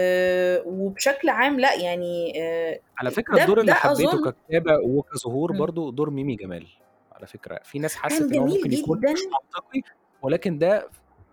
آآ 0.00 0.62
وبشكل 0.66 1.28
عام 1.28 1.60
لأ 1.60 1.74
يعني 1.74 2.42
آآ 2.42 2.78
على 2.98 3.10
فكرة 3.10 3.36
ده 3.36 3.42
الدور 3.42 3.60
اللي 3.60 3.72
ده 3.72 3.78
حبيته 3.78 4.14
أظن 4.14 4.30
ككتابة 4.30 4.78
وكظهور. 4.84 5.52
برضه 5.52 5.92
دور 5.92 6.10
ميمي 6.10 6.36
جمال، 6.36 6.66
على 7.12 7.26
فكرة، 7.26 7.60
في 7.64 7.78
ناس 7.78 7.96
حست 7.96 8.22
هو 8.22 8.28
جميل 8.28 8.56
ممكن 8.56 8.72
يكون. 8.72 8.98
مش 8.98 9.20
منطقي، 9.20 9.82
ولكن 10.22 10.58
ده 10.58 10.88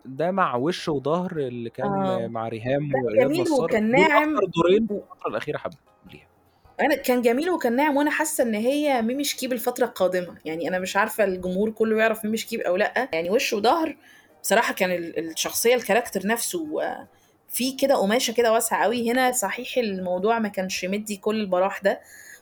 ده 0.06 0.32
مع 0.32 0.56
وِش 0.56 0.89
وضهر 0.89 1.38
اللي 1.38 1.69
كان 1.69 1.86
آه، 2.06 2.28
مع 2.28 2.48
ريهام 2.48 2.91
كان 2.91 3.04
وإياد 3.06 3.28
جميل 3.28 3.41
نصار، 3.41 3.63
وكان 3.63 3.91
ناعم 3.91 4.36
دورين 4.56 4.84
الفترة 4.84 5.30
الأخيرة 5.30 5.58
حبيتهم 5.58 5.84
ليها. 6.12 6.28
أنا 6.82 6.95
كان 6.95 7.22
جميل 7.22 7.50
وكان 7.50 7.76
ناعم 7.76 7.98
وأنا 7.98 8.12
حاسة 8.12 8.43
إن 8.43 8.54
هي 8.54 9.02
ميمي 9.02 9.24
شكيب 9.24 9.54
الفترة 9.54 9.86
القادمة، 9.86 10.38
يعني 10.45 10.67
أنا 10.67 10.80
مش 10.80 10.98
عارفة 10.98 11.24
الجمهور 11.24 11.69
كلّه 11.69 11.98
يعرف 11.98 12.26
ميمي 12.26 12.38
شكيب 12.38 12.60
أو 12.60 12.76
لأ، 12.76 13.10
يعني 13.13 13.30
وِش 13.30 13.54
وضهر 13.54 13.98
بصراحة 14.43 14.74
كان 14.74 14.91
ال 14.91 15.30
الشخصية 15.32 15.76
الكاركتر 15.76 16.28
نفسه 16.28 16.82
في 17.49 17.71
كده 17.71 17.95
قماشة 17.95 18.33
كده 18.33 18.53
واسعة 18.53 18.85
أوي، 18.85 19.12
هنا 19.12 19.31
صحيح 19.31 19.77
الموضوع 19.77 20.39
ما 20.39 20.47
كانش 20.49 20.85
مدّي 20.85 21.17
كل 21.17 21.41
البراح 21.41 21.81
ده، 21.81 22.01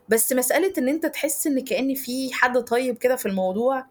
بس 0.09 0.33
مسألة 0.33 0.73
إن 0.77 0.89
أنت 0.89 1.05
تحس 1.05 1.47
إن 1.47 1.59
كأن 1.59 1.93
في 1.93 2.33
حد 2.33 2.57
طيب 2.57 2.97
كده 2.97 3.15
في 3.15 3.25
الموضوع، 3.25 3.85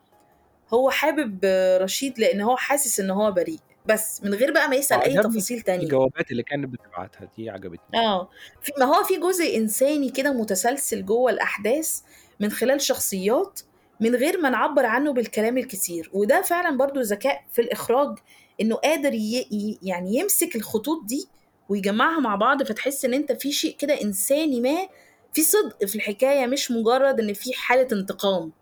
هو 0.74 0.90
حابب 0.90 1.38
رشيد 1.81 2.18
لإن 2.18 2.40
هو 2.40 2.57
حاسس 2.57 3.00
إن 3.00 3.11
هو 3.11 3.33
بريء، 3.33 3.59
بس 3.87 4.24
من 4.24 4.35
غير 4.35 4.52
بقى 4.52 4.68
ما 4.68 4.76
يسأل 4.76 5.00
أي 5.00 5.14
وعجبني 5.14 5.33
تفاصيل 5.33 5.61
تانية. 5.61 5.83
الجوابات 5.83 6.31
اللي 6.31 6.42
كانت 6.42 6.68
بتبعتها، 6.68 7.29
دي 7.37 7.50
عجبتني. 7.50 8.00
آه، 8.00 8.29
في 8.62 8.72
ما 8.79 8.85
هو 8.85 9.05
في 9.05 9.16
جزء 9.16 9.57
إنساني 9.57 10.11
كده 10.11 10.33
متسلسل 10.33 11.05
جوّه 11.05 11.31
الأحداث 11.31 12.00
من 12.40 12.50
خلال 12.50 12.81
شخصيات، 12.81 13.61
من 14.00 14.14
غير 14.14 14.40
ما 14.40 14.50
نعبّر 14.50 14.87
عنه 14.87 15.12
بالكلام 15.12 15.59
الكتير، 15.59 16.11
وده 16.12 16.42
فعلًا 16.42 16.76
برضه 16.76 17.00
ذكاء 17.00 17.44
في 17.52 17.62
الإخراج، 17.62 18.18
إنه 18.61 18.75
قادر 18.77 19.14
ي 19.14 19.79
يعني 19.83 20.14
يمسك 20.16 20.57
الخطوط 20.57 21.05
دي 21.05 21.29
ويجمّعها 21.69 22.21
مع 22.21 22.35
بعض، 22.37 22.62
فتحس 22.62 23.05
إن 23.05 23.14
أنت 23.14 23.33
في 23.33 23.53
شيء 23.53 23.77
كده 23.77 24.03
إنساني 24.03 24.61
ما، 24.61 24.88
في 25.33 25.42
صدق 25.42 25.85
في 25.87 25.97
الحكاية 25.97 26.47
مش 26.47 26.71
مجرد 26.71 27.21
إن 27.21 27.33
في 27.33 27.53
حالة 27.55 27.88
انتقام، 27.92 28.53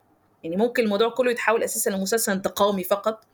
يعني 0.44 0.56
ممكن 0.56 0.82
الموضوع 0.84 1.08
كلّه 1.08 1.30
يتحول 1.30 1.62
أساسًا 1.62 1.90
لمسلسل 1.90 2.32
انتقامي 2.32 2.84
فقط، 2.84 3.24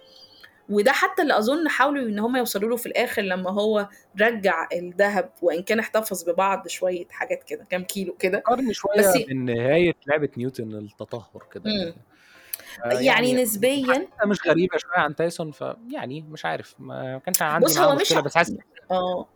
وده 0.69 0.93
حتى 0.93 1.23
اللي 1.23 1.39
أظن 1.39 1.69
حاولوا 1.69 2.03
إن 2.09 2.19
هم 2.19 2.37
يوصلوا 2.37 2.71
له 2.71 2.77
في 2.77 2.87
الآخر 2.87 3.23
لمّا 3.23 3.51
هو 3.51 3.89
رجّع 4.21 4.69
الدهب 4.73 5.33
وإن 5.43 5.63
كان 5.63 5.79
احتفظ 5.79 6.25
ببعض 6.31 6.69
شوية 6.69 7.07
حاجات 7.11 7.45
كده، 7.45 7.67
كام 7.71 7.85
كيلو 7.85 8.15
كده، 8.17 8.39
فكّرني 8.41 8.75
شوية 8.75 8.99
بس 8.99 9.17
بنهاية 9.17 9.93
لعبة 10.07 10.29
نيوتن 10.37 10.75
التطهّر 10.75 11.47
كده 11.55 11.95
يعني 12.85 13.07
يعني 13.07 13.43
نسبيًا 13.43 14.09
مش 14.27 14.39
غريبة 14.47 14.79
شوية 14.79 14.99
عن 14.99 15.17
تايسون، 15.17 15.53
فيعني 15.53 16.23
مش 16.23 16.45
عارف، 16.45 16.75
ما 16.79 17.21
كانش 17.25 17.43
عندي 17.43 17.67
بُص 17.67 17.79
هو 17.79 17.95
مش 17.95 18.13
بس 18.13 18.35
حاسس 18.35 18.57
آه. 18.91 19.27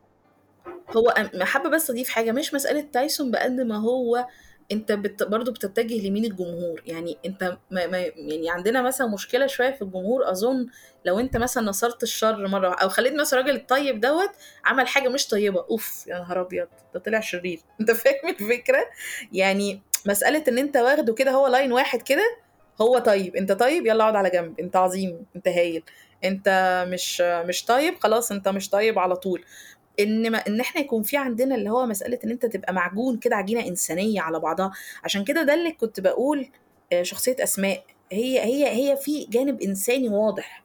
هو 0.97 1.09
أم 1.09 1.43
حابة 1.43 1.69
بس 1.69 1.91
أضيف 1.91 2.09
حاجة، 2.09 2.33
مش 2.33 2.55
مسألة 2.55 2.81
تايسون 2.93 3.31
بقد 3.31 3.61
ما 3.61 3.77
هو 3.77 4.27
أنت 4.73 4.93
بت... 4.93 5.23
برضو 5.23 5.53
بتتجه 5.53 6.09
لمين 6.09 6.25
الجمهور؟ 6.25 6.83
يعني 6.87 7.19
أنت 7.27 7.59
ما... 7.71 7.87
ما... 7.87 7.99
يعني 7.99 8.51
عندنا 8.51 8.83
مثلا 8.83 9.07
مشكلة 9.07 9.47
شوية 9.47 9.71
في 9.71 9.83
الجمهور 9.83 10.31
أظن 10.31 10.67
لو 11.05 11.21
أنت 11.21 11.37
مثلا 11.37 11.65
نصرت 11.65 12.03
الشر 12.03 12.49
مرة 12.49 12.75
أو 12.75 12.89
خليت 12.89 13.15
مثلا 13.15 13.41
الراجل 13.41 13.57
الطيب 13.57 14.01
دوت 14.01 14.31
عمل 14.65 14.89
حاجة 14.89 15.09
مش 15.09 15.27
طيبة 15.27 15.61
أوف 15.71 16.05
يا 16.07 16.19
نهار 16.19 16.41
أبيض 16.41 16.69
ده 16.95 17.01
طلع 17.01 17.21
شرير. 17.21 17.61
أنت 17.81 17.91
فاهم 17.91 18.29
الفكرة؟ 18.29 18.87
يعني 19.33 19.83
مسألة 20.07 20.45
إن 20.49 20.59
أنت 20.59 20.77
واخده 20.77 21.15
كده 21.15 21.31
هو 21.31 21.47
لاين 21.47 21.73
واحد 21.73 22.03
كده 22.03 22.37
هو 22.81 22.99
طيب 22.99 23.37
انت 23.37 23.53
طيب 23.53 23.87
يلا 23.87 24.03
اقعد 24.05 24.17
على 24.17 24.31
جنب 24.31 24.61
انت 24.61 24.77
عظيم 24.77 25.27
انت 25.37 25.49
هايل 25.49 25.83
انت 26.25 26.85
مش 26.89 27.21
مش 27.21 27.65
طيب 27.65 27.95
خلاص 27.99 28.33
انت 28.33 28.49
مش 28.49 28.71
طيب 28.71 28.99
على 28.99 29.17
طول. 29.17 29.45
ان 30.01 30.31
ما 30.31 30.39
ان 30.39 30.61
إحنا 30.61 30.81
يكون 30.81 31.03
في 31.03 31.17
عندنا 31.17 31.55
اللي 31.55 31.71
هو 31.71 31.87
مسألة 31.87 32.19
ان 32.25 32.31
انت 32.31 32.47
تبقى 32.47 32.73
معجون 32.73 33.19
كده 33.19 33.37
عجينة 33.37 33.67
إنسانية 33.69 34.21
على 34.21 34.41
بعضها. 34.41 34.73
عشان 35.05 35.25
كده 35.25 35.43
ده 35.43 35.55
اللي 35.55 35.73
كنت 35.73 36.01
بقول 36.01 36.49
آه، 36.93 37.03
شخصية 37.03 37.37
أسماء. 37.41 37.85
هي 38.13 38.41
هي 38.41 38.69
هي 38.69 38.97
في 38.97 39.25
جانب 39.31 39.63
إنساني 39.63 40.09
واضح. 40.09 40.65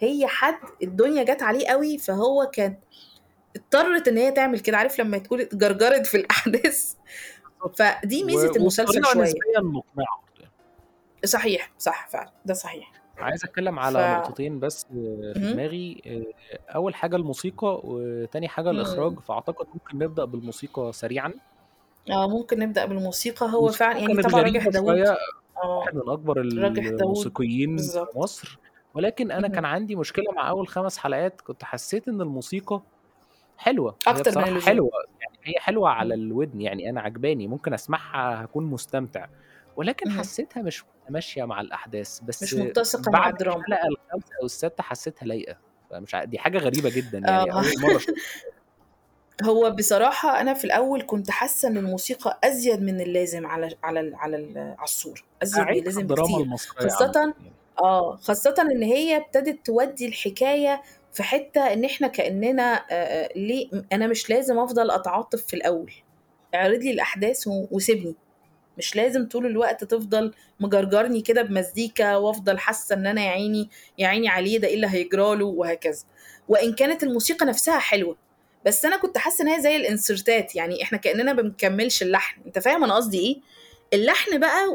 هي 0.00 0.26
حد 0.26 0.58
الدنيا 0.82 1.22
جت 1.22 1.42
عليه 1.42 1.66
قوي 1.68 1.98
فهو 1.98 2.50
كان 2.52 2.74
اضطرت 3.56 4.08
إن 4.08 4.18
هي 4.18 4.30
تعمل 4.30 4.60
كده. 4.60 4.76
عارف 4.76 5.00
لما 5.00 5.18
تقول 5.18 5.40
اتجرجرت 5.40 6.06
في 6.06 6.16
الأحداث؟ 6.16 6.94
فدي 7.78 8.24
ميزة 8.24 8.50
المسلسل 8.56 9.04
شوية. 9.04 9.22
نسبيا 9.22 9.60
مقنعة. 9.60 10.22
صحيح 11.24 11.70
صح 11.78 12.08
فعلا 12.08 12.32
ده 12.44 12.54
صحيح. 12.54 12.92
عايز 13.18 13.44
أتكلم 13.44 13.76
ف 13.76 13.78
على 13.78 14.16
نقطتين 14.18 14.60
بس 14.60 14.84
في 14.84 15.32
مهم. 15.36 15.52
دماغي. 15.52 16.02
أول 16.68 16.94
حاجة 16.94 17.16
الموسيقى 17.16 17.80
وتاني 17.84 18.48
حاجة 18.48 18.70
الإخراج. 18.70 19.18
فأعتقد 19.20 19.66
ممكن 19.74 19.98
نبدأ 19.98 20.24
بالموسيقى 20.24 20.92
سريعا. 20.92 21.32
آه 22.10 22.28
ممكن 22.28 22.58
نبدأ 22.58 22.84
بالموسيقى. 22.84 23.46
هو 23.52 23.68
فعلا 23.68 23.98
يعني 23.98 24.22
طبعا 24.22 24.42
راجح 24.42 24.68
داوود. 24.68 25.04
واحد 25.64 25.94
من 25.94 26.08
أكبر 26.08 26.40
الموسيقيين 26.40 27.76
في 27.76 28.06
مصر. 28.16 28.58
ولكن 28.94 29.30
أنا 29.30 29.48
كان. 29.48 29.64
عندي 29.64 29.96
مشكلة 29.96 30.32
مع 30.36 30.48
أول 30.48 30.68
خمس 30.68 30.98
حلقات. 30.98 31.40
كنت 31.40 31.64
حسيت 31.64 32.08
إن 32.08 32.20
الموسيقى 32.20 32.82
حلوة. 33.56 33.96
أكتر 34.06 34.38
من 34.38 34.60
حلوة. 34.60 34.90
يعني 35.20 35.38
هي 35.44 35.60
حلوة 35.60 35.88
على. 35.90 36.14
الودن. 36.14 36.60
يعني 36.60 36.90
أنا 36.90 37.00
عجباني. 37.00 37.46
ممكن 37.46 37.74
أسمعها 37.74 38.44
هكون 38.44 38.64
مستمتع. 38.64 39.26
ولكن 39.76 40.08
مهم. 40.08 40.18
حسيتها 40.18 40.62
مش 40.62 40.84
ماشية 41.08 41.44
مع 41.44 41.60
الأحداث 41.60 42.20
مش 42.22 42.26
بس 42.28 42.54
متسقة 42.54 43.10
مع 43.10 43.18
بعد 43.18 43.32
الدراما. 43.32 43.56
الحلقة 43.58 43.88
الخامسة 43.88 44.34
أو 44.40 44.46
السادسه 44.46 44.82
حسيتها 44.82 45.26
لايقة 45.26 45.56
فمش 45.90 46.14
ع... 46.14 46.24
دي 46.24 46.38
حاجة 46.38 46.58
غريبة 46.58 46.90
جدا 46.90 47.18
يعني 47.18 47.52
آه. 47.52 47.54
أول 47.54 47.72
مرة 47.82 48.00
هو 49.44 49.70
بصراحة 49.70 50.40
أنا 50.40 50.54
في 50.54 50.64
الأول 50.64 51.02
كنت 51.02 51.30
حاسة 51.30 51.68
إن 51.68 51.76
الموسيقى 51.76 52.40
أزيد 52.44 52.82
من 52.82 53.00
اللازم 53.00 53.46
على 53.46 53.76
على 53.82 54.12
على 54.16 54.36
على 54.58 54.76
الصورة 54.82 55.20
أزيد 55.42 55.64
من 55.64 55.78
اللازم 55.78 56.56
خاصة 56.56 57.04
عامة 57.04 57.34
يعني. 57.40 57.52
آه 57.78 58.16
خاصة 58.16 58.54
إن 58.58 58.82
هي 58.82 59.16
ابتدت 59.16 59.66
تودي 59.66 60.06
الحكاية 60.06 60.82
في 61.12 61.22
حتة 61.22 61.60
إن 61.72 61.84
إحنا 61.84 62.08
كأننا 62.08 62.74
آه 62.74 62.84
آه، 62.90 63.28
ليه 63.36 63.68
أنا 63.92 64.06
مش 64.06 64.30
لازم 64.30 64.58
أفضل 64.58 64.90
أتعاطف 64.90 65.46
في 65.46 65.54
الأول. 65.54 65.92
اعرض 66.54 66.78
لي 66.78 66.90
الأحداث 66.90 67.44
وسيبني. 67.46 68.14
مش 68.78 68.96
لازم 68.96 69.28
طول 69.28 69.46
الوقت 69.46 69.84
تفضل 69.84 70.32
مجرجرني 70.60 71.20
كده 71.20 71.42
بمزيكا 71.42 72.16
وافضل 72.16 72.58
حاسة 72.58 72.94
إن 72.94 73.06
أنا 73.06 73.24
يا 73.24 73.30
عيني 73.30 73.70
يا 73.98 74.06
عيني 74.08 74.28
عليه 74.28 74.58
ده 74.58 74.68
إيه 74.68 74.74
اللي 74.74 74.86
هيجراله 74.90 75.44
وهكذا. 75.46 76.04
وإن 76.48 76.72
كانت 76.74 77.02
الموسيقى 77.02 77.46
نفسها 77.46 77.78
حلوة 77.78 78.16
بس 78.66 78.84
أنا 78.84 78.96
كنت 78.96 79.18
حاسة 79.18 79.42
إن 79.42 79.48
هي 79.48 79.60
زي 79.62 79.76
الإنسرتات 79.76 80.56
يعني 80.56 80.82
إحنا 80.82 80.98
كأننا 80.98 81.32
بنكملش 81.32 82.02
اللحن. 82.02 82.40
أنت 82.46 82.58
فاهم 82.58 82.84
أنا 82.84 82.94
قصدي 82.94 83.18
إيه؟ 83.18 83.36
اللحن 83.94 84.38
بقى. 84.40 84.68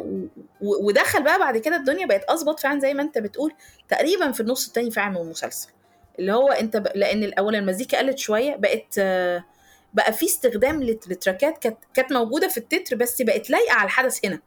و- 0.62 0.88
ودخل 0.88 1.24
بقى 1.24 1.40
بعد 1.40 1.58
كده 1.58 1.76
الدنيا 1.76 2.06
بقت 2.06 2.24
أظبط 2.24 2.60
فعلا 2.60 2.80
زي 2.80 2.94
ما 2.94 3.02
أنت 3.04 3.18
بتقول 3.18 3.54
تقريبا 3.90 4.32
في 4.32 4.40
النص 4.40 4.68
التاني 4.68 4.92
فعلا 4.92 5.10
من 5.10 5.18
المسلسل. 5.22 5.70
اللي 6.20 6.34
هو 6.34 6.48
أنت 6.48 6.78
ب... 6.78 6.88
لأن 6.96 7.24
الأول 7.24 7.56
المزيكا 7.56 7.98
قلت 8.00 8.18
شوية 8.18 8.56
بقت 8.56 8.96
آه، 9.00 9.44
بقى 9.94 10.14
في 10.14 10.26
استخدام 10.26 10.84
لت- 10.84 11.08
لتراكات 11.10 11.58
كانت 11.58 11.78
كانت 11.94 12.14
موجودة 12.14 12.48
في 12.48 12.58
التتر 12.58 12.96
بس 12.96 13.22
بقت 13.22 13.50
لايقة 13.50 13.74
على 13.74 13.86
الحدث 13.86 14.26
هنا. 14.26 14.40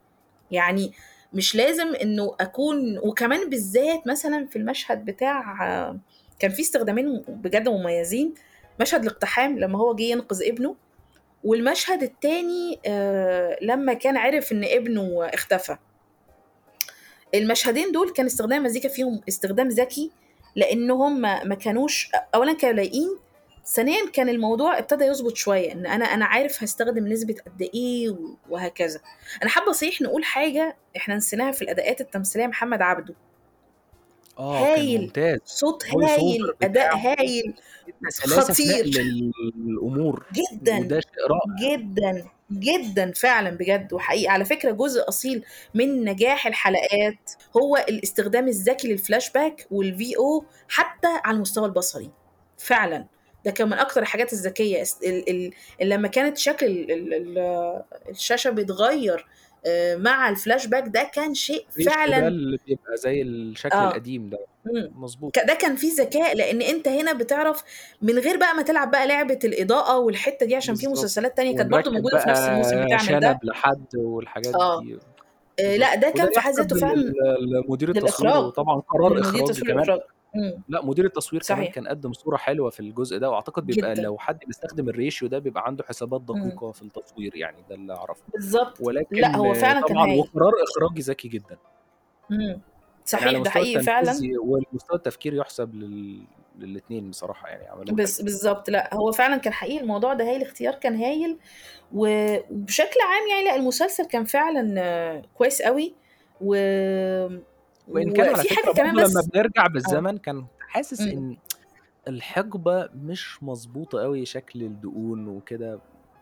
يعني 0.51 0.91
مش 1.33 1.55
لازم 1.55 1.95
إنه 1.95 2.35
اكون 2.39 2.97
وكمان 2.97 3.49
بالذات 3.49 4.07
مثلا 4.07 4.45
في 4.47 4.55
المشهد 4.55 5.05
بتاع 5.05 5.41
كان 6.39 6.51
في 6.51 6.61
استخدامين 6.61 7.23
بجد 7.27 7.69
مميزين. 7.69 8.33
مشهد 8.81 9.01
الاقتحام 9.05 9.59
لما 9.59 9.79
هو 9.79 9.95
جه 9.95 10.03
ينقذ 10.03 10.43
ابنه 10.43 10.75
والمشهد 11.43 12.03
التاني 12.03 12.79
آه، 12.85 13.57
لما 13.61 13.93
كان 13.93 14.17
عرف 14.17 14.51
إن 14.51 14.63
ابنه 14.63 15.25
اختفى. 15.33 15.77
المشهدين 17.35 17.91
دول 17.91 18.09
كان 18.13 18.25
استخدام 18.25 18.57
المزيكا 18.59 18.89
فيهم 18.89 19.21
استخدام 19.29 19.67
ذكي 19.67 20.11
لأنهم 20.55 21.21
ما 21.21 21.43
ما 21.43 21.55
كانوش 21.55 22.09
اولا 22.35 22.53
كانوا 22.53 22.75
لايقين 22.75 23.17
ثانيا 23.65 24.09
كان 24.13 24.29
الموضوع 24.29 24.77
ابتدى 24.79 25.05
يظبط 25.05 25.35
شوية 25.35 25.71
إن 25.71 25.85
أنا 25.85 26.05
أنا 26.05 26.25
عارف 26.25 26.63
هستخدم 26.63 27.07
نسبة 27.07 27.35
قد 27.45 27.69
إيه 27.73 28.15
وهكذا. 28.49 28.99
أنا 29.41 29.49
حابة 29.49 29.71
صحيح 29.71 30.01
نقول 30.01 30.23
حاجة 30.23 30.77
إحنا 30.97 31.15
نسيناها 31.15 31.51
في 31.51 31.61
الأداءات 31.61 32.01
التمثيلية 32.01 32.47
محمد 32.47 32.81
عبده. 32.81 33.15
آه 34.39 34.65
هايل. 34.65 35.01
ممتاز. 35.01 35.39
صوت 35.45 35.85
هايل 35.85 36.53
أداء 36.63 36.97
هايل. 36.97 37.53
خطير. 38.27 38.87
نقل 38.87 39.31
الأمور. 39.55 40.25
جدا. 40.33 40.79
وده 40.79 40.99
شيء 40.99 41.27
رائع. 41.29 41.75
جدا. 41.75 42.25
جدا 42.51 43.11
فعلا 43.11 43.49
بجد. 43.49 43.93
وحقيقي 43.93 44.27
على 44.27 44.45
فكرة 44.45 44.71
جزء 44.71 45.09
أصيل 45.09 45.45
من 45.73 46.05
نجاح 46.05 46.47
الحلقات 46.47 47.31
هو 47.57 47.77
الاستخدام 47.89 48.47
الذكي 48.47 48.87
للفلاش 48.87 49.31
باك 49.31 49.67
والفي 49.71 50.17
أو 50.17 50.45
حتى 50.69 51.07
على 51.07 51.35
المستوى 51.35 51.65
البصري. 51.65 52.11
فعلا. 52.57 53.05
ده 53.45 53.51
كان 53.51 53.67
من 53.67 53.73
أكتر 53.73 54.01
الحاجات 54.01 54.33
الذكية. 54.33 54.83
لما 55.81 56.07
كانت 56.07 56.37
شكل 56.37 56.65
ال- 56.65 56.91
ال- 56.91 57.13
ال- 57.37 57.81
الشاشة 58.09 58.49
بيتغير 58.49 59.25
آه، 59.65 59.95
مع 59.95 60.29
الفلاش 60.29 60.67
باك 60.67 60.83
ده 60.87 61.09
كان 61.13 61.33
شيء 61.33 61.65
ده 61.77 61.83
فعلا 61.91 62.27
اللي 62.27 62.57
بيبقى 62.67 62.97
زي 62.97 63.21
الشكل 63.21 63.77
آه. 63.77 63.87
القديم 63.87 64.29
ده. 64.29 64.39
مظبوط. 64.95 65.39
ده 65.39 65.53
كان 65.53 65.75
فيه 65.75 65.93
ذكاء 65.93 66.35
لأن 66.35 66.61
أنت 66.61 66.87
هنا 66.87 67.13
بتعرف 67.13 67.63
من 68.01 68.19
غير 68.19 68.37
بقى 68.37 68.53
ما 68.55 68.61
تلعب 68.61 68.91
بقى 68.91 69.07
لعبة 69.07 69.39
الإضاءة 69.43 69.97
والحتة 69.99 70.45
دي 70.45 70.55
عشان 70.55 70.75
في 70.75 70.87
مسلسلات 70.87 71.37
تانية 71.37 71.57
كانت 71.57 71.73
ونركب 71.73 71.91
موجودة 71.91 72.17
في 72.19 72.29
نفس 72.29 72.39
الموسم 72.41 72.85
بتعمل 72.85 73.19
ده. 73.19 73.29
شنب 73.31 73.37
لحد 73.43 73.85
والحاجات 73.95 74.55
آه. 74.55 74.81
دي. 74.81 74.97
آه، 75.59 75.77
لأ 75.77 75.95
ده 75.95 76.09
كان 76.09 76.29
في 76.33 76.39
حد 76.39 76.53
ذاته 76.53 76.79
فعلا 76.79 77.13
لمدير 77.67 77.89
التصوير 77.89 78.37
وطبعا 78.37 78.81
قرار 78.89 79.17
التصوير 79.17 79.71
كمان. 79.73 79.99
والاخراج 80.35 80.53
مم. 80.57 80.63
لأ 80.69 80.85
مدير 80.85 81.05
التصوير 81.05 81.41
كمان 81.41 81.61
صحيح. 81.61 81.73
كان 81.75 81.87
قدم 81.87 82.13
صورة 82.13 82.37
حلوة 82.37 82.69
في 82.69 82.79
الجزء 82.79 83.17
ده 83.17 83.29
وأعتقد 83.29 83.65
بيبقى 83.65 83.93
جدا. 83.93 84.01
لو 84.01 84.17
حد 84.17 84.39
بيستخدم 84.47 84.89
الريشيو 84.89 85.27
ده 85.27 85.39
بيبقى 85.39 85.65
عنده 85.65 85.83
حسابات 85.83 86.21
مم. 86.29 86.43
دقيقة 86.49 86.71
في 86.71 86.81
التصوير 86.81 87.35
يعني 87.35 87.57
ده 87.69 87.75
اللي 87.75 87.93
أعرفه. 87.93 88.21
بالظبط 88.33 88.79
لأ 88.81 88.87
ولكن 88.87 89.25
هو 89.25 89.51
آه، 89.51 89.53
فعلا 89.53 89.79
كان 89.81 89.95
طبعا 89.95 90.07
هايل. 90.07 90.19
وقرار 90.19 90.53
إخراجي 90.63 91.01
ذكي 91.01 91.27
جدا. 91.27 91.57
مم. 92.29 92.39
يعني 92.39 92.61
على 93.03 93.05
صحيح 93.05 93.31
ده 93.33 93.39
مستوى 93.39 93.51
حقيقي 93.63 93.83
فعلا. 93.83 94.13
والمستوى 94.43 94.97
التفكير 94.97 95.33
يحسب 95.33 95.75
لل... 95.75 96.23
للاثنين 96.59 97.09
بصراحة 97.09 97.47
يعني 97.49 97.67
عملوه 97.67 97.85
حلو 97.85 97.95
بس 97.95 98.21
بالظبط 98.21 98.69
لأ 98.69 98.95
هو 98.95 99.11
فعلا 99.11 99.37
كان 99.37 99.53
حقيقي 99.53 99.81
الموضوع 99.81 100.13
ده 100.13 100.25
هايل 100.25 100.41
الاختيار 100.41 100.75
كان 100.75 100.95
هايل. 100.95 101.37
و- 101.93 102.37
وبشكل 102.51 102.99
عام 103.01 103.27
يعني 103.29 103.43
لأ 103.43 103.55
المسلسل 103.55 104.05
كان 104.05 104.23
فعلا 104.23 105.21
كويس 105.37 105.61
قوي 105.61 105.93
و... 106.41 106.55
وإن 107.91 108.13
كان 108.13 108.35
على 108.35 108.49
حاجة 108.49 108.73
كمان 108.73 108.95
برضه 108.95 109.09
لما 109.09 109.19
بس 109.21 109.25
بنرجع 109.25 109.67
بالزمن 109.67 110.17
كان 110.17 110.45
حاسس 110.59 111.01
مم. 111.01 111.07
إن 111.09 111.37
الحقبة 112.07 112.89
مش 112.95 113.43
مظبوطة 113.43 114.01
قوي 114.01 114.25
شكل 114.25 114.61
الدقون 114.61 115.27
وكده. 115.27 115.79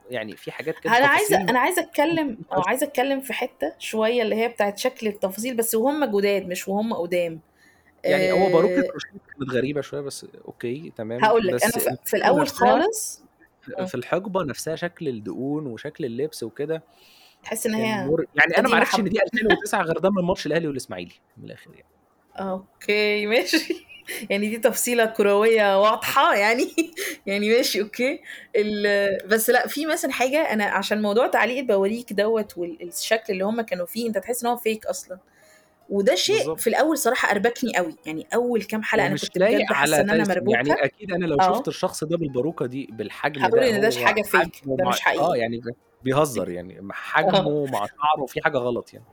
يعني 0.10 0.36
في 0.36 0.52
حاجات 0.52 0.80
كده 0.80 0.98
أنا 0.98 1.08
عايزة 1.08 1.38
أنا 1.38 1.60
عايزة 1.60 1.82
أتكلم 1.82 2.38
مش 2.58 2.68
عايزة 2.68 2.88
أتكلم 2.88 3.22
في 3.22 3.34
حتة 3.34 3.74
شوية 3.80 4.22
اللي 4.22 4.36
هي 4.36 4.48
بتاعت 4.48 4.78
شكل 4.78 5.08
التفاصيل 5.08 5.56
بس 5.58 5.76
وهم 5.76 6.06
جداد 6.06 6.48
مش 6.48 6.68
وهم 6.68 6.94
قدام. 6.94 7.40
يعني 8.04 8.32
هو 8.32 8.60
أه 8.60 8.62
روشيت 8.62 8.92
كانت 9.38 9.52
غريبة 9.52 9.82
شوية 9.82 10.02
بس 10.02 10.26
okay 10.48 10.94
تمام. 10.98 11.24
هقول 11.24 11.48
لك 11.48 11.64
أنا 11.64 11.72
بس 11.76 11.90
في, 12.10 12.18
الأول 12.18 12.48
خالص 12.48 13.24
في 13.62 13.76
مم. 13.80 13.86
في 13.86 13.96
الحقبة 13.96 14.44
نفسها 14.44 14.76
شكل 14.76 15.08
الدقون 15.08 15.66
وشكل 15.66 16.06
اللبس 16.06 16.44
وكده. 16.44 16.84
تحس 17.44 17.66
إن 17.66 17.74
هي. 17.74 17.84
يعني 18.36 18.58
أنا 18.58 18.70
ما 18.70 18.76
عرفتش 18.76 19.00
إن 19.00 19.04
دي 19.04 19.20
2009 19.34 19.82
غير 19.82 19.98
ده 19.98 20.10
من 20.10 20.24
ماتش 20.24 20.46
الأهلي 20.46 20.68
والإسماعيلي 20.68 21.14
من 21.38 21.46
الآخر 21.46 21.72
يعني. 21.74 21.86
okay 22.40 23.26
ماشي. 23.26 23.90
يعني 24.30 24.50
دي 24.50 24.58
تفصيلة 24.58 25.06
كروية 25.06 25.82
واضحة 25.82 26.36
يعني. 26.36 26.72
يعني 27.28 27.50
ماشي 27.50 27.82
okay. 27.82 28.22
بس 29.26 29.50
لأ 29.50 29.68
في 29.68 29.86
مثلا 29.86 30.12
حاجة 30.12 30.38
أنا 30.38 30.66
عشان 30.66 31.02
موضوع 31.02 31.28
تعليق 31.28 31.58
البواريك 31.58 32.14
دوت 32.14 32.58
والشكل 32.58 33.34
اللي 33.34 33.44
هم 33.46 33.62
كانوا 33.62 33.86
فيه 33.86 34.08
أنت 34.08 34.18
تحس 34.18 34.44
إن 34.44 34.50
هو 34.50 34.58
fake 34.58 34.86
أصلا. 34.86 35.20
وده 35.90 36.16
شيء 36.16 36.38
بالظبط. 36.38 36.60
في 36.60 36.68
الأول 36.68 36.98
صراحة 36.98 37.32
أربكني 37.32 37.78
قوي. 37.78 37.96
يعني 38.06 38.28
أول 38.34 38.64
كام 38.64 38.84
حلقة 38.84 39.08
أنا 39.08 39.16
كنت 39.16 39.38
بجد 39.38 39.66
على 39.72 40.02
إن 40.02 40.10
أنا 40.10 40.26
تايسون 40.26 40.50
يعني 40.50 40.72
أكيد 40.74 41.12
أنا 41.12 41.26
لو 41.26 41.38
شفت 41.38 41.68
آه. 41.68 41.70
الشخص 41.70 42.04
ده 42.04 42.18
بالباروكة 42.18 42.66
دي 42.66 42.90
بالحجم 42.92 43.42
هقول 43.42 43.60
ده 43.60 43.76
إن 43.76 43.82
ده 43.82 43.90
هو 44.00 44.06
حاجة 44.06 44.22
fake 44.22 44.62
ده 44.66 44.90
مش 44.90 44.98
آه 44.98 45.02
حقيقي. 45.02 45.40
يعني 45.40 45.62
بيهزر 46.04 46.50
يعني 46.50 46.82
م 46.82 46.92
حجمه 46.92 47.66
مع 47.66 47.86
شعره 47.86 48.26
في 48.28 48.42
حاجة 48.42 48.58
غلط 48.58 48.94
يعني. 48.94 49.06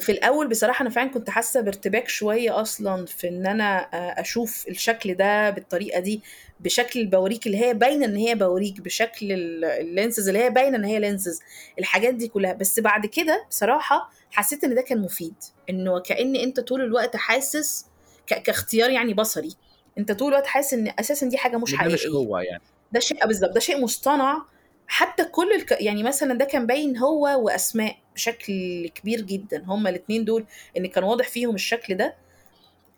في 0.00 0.12
الأول 0.12 0.48
بصراحة 0.48 0.82
أنا 0.82 0.90
فعلًا 0.90 1.10
كنت 1.10 1.30
حاسة 1.30 1.60
بارتباك 1.60 2.08
شوية 2.08 2.60
أصلًا 2.60 3.06
في 3.06 3.28
إن 3.28 3.46
أنا 3.46 3.78
أ 3.78 4.20
أشوف 4.20 4.64
الشكل 4.68 5.14
ده 5.14 5.50
بالطريقة 5.50 6.00
دي، 6.00 6.22
بشكل 6.60 7.00
البواريك 7.00 7.46
اللي 7.46 7.58
هي 7.64 7.74
باينة 7.74 8.04
إن 8.06 8.16
هي 8.16 8.34
بواريك، 8.34 8.80
بشكل 8.80 9.32
ال 9.32 9.64
الlenses 10.12 10.28
اللي 10.28 10.38
هي 10.38 10.50
باينة 10.50 10.76
إن 10.76 10.84
هي 10.84 11.00
lenses 11.18 11.40
الحاجات 11.78 12.14
دي 12.14 12.28
كلّها، 12.28 12.52
بس 12.52 12.80
بعد 12.80 13.06
كده 13.06 13.46
بصراحة 13.50 14.10
حسيت 14.30 14.64
إن 14.64 14.74
ده 14.74 14.82
كان 14.82 15.00
مفيد، 15.02 15.34
إنه 15.70 15.98
كأن 16.00 16.36
أنت 16.36 16.60
طول 16.60 16.80
الوقت 16.80 17.16
حاسس 17.16 17.86
كاختيار 18.26 18.90
يعني 18.90 19.14
بصري، 19.14 19.54
أنت 19.98 20.12
طول 20.12 20.28
الوقت 20.28 20.46
حاسس 20.46 20.74
إن 20.74 20.92
أساسًا 21.00 21.26
دي 21.28 21.36
حاجة 21.38 21.56
مش 21.56 21.74
إن 21.74 21.78
ده 21.78 21.84
مش 21.84 22.00
حقيقية. 22.00 22.18
هو 22.18 22.38
يعني. 22.38 22.62
ده 22.92 23.00
شيء 23.00 23.24
آه 23.24 23.26
بالضبط، 23.26 23.50
ده 23.54 23.60
شيء 23.60 23.80
مصطنع 23.82 24.42
حتى 24.88 25.24
كل 25.24 25.52
الك 25.52 25.80
يعني 25.82 26.02
مثلًا 26.02 26.38
ده 26.38 26.44
كان 26.44 26.66
باين 26.66 26.96
هو 26.96 27.44
وأسماء 27.44 27.96
بشكل 28.14 28.88
كبير 28.94 29.20
جدًا، 29.20 29.64
هُم 29.66 29.86
الاتنين 29.86 30.24
دول 30.24 30.44
إن 30.76 30.86
كان 30.86 31.04
واضح 31.04 31.28
فيهم 31.28 31.54
الشكل 31.54 31.94
ده، 31.94 32.14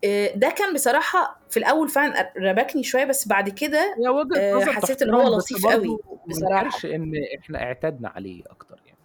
آآ 0.04 0.32
ده 0.36 0.50
كان 0.50 0.74
بصراحة 0.74 1.40
في 1.50 1.56
الأول 1.56 1.88
فعلًا 1.88 2.32
ربكني 2.36 2.82
شوية، 2.82 3.04
بس 3.04 3.28
بعد 3.28 3.48
كده 3.48 3.96
نظر 4.54 4.72
حسيت 4.72 5.02
إن 5.02 5.14
هو 5.14 5.36
لطيف 5.38 5.66
ما 5.66 5.98
بصراحة. 6.28 6.88
إن 6.88 7.12
إحنا 7.42 7.62
اعتدنا 7.62 8.08
عليه 8.08 8.42
أكتر 8.50 8.80
يعني. 8.86 8.98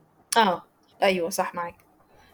آه، 0.50 0.64
أيوه 1.04 1.30
صح 1.30 1.56
معاك. 1.56 1.76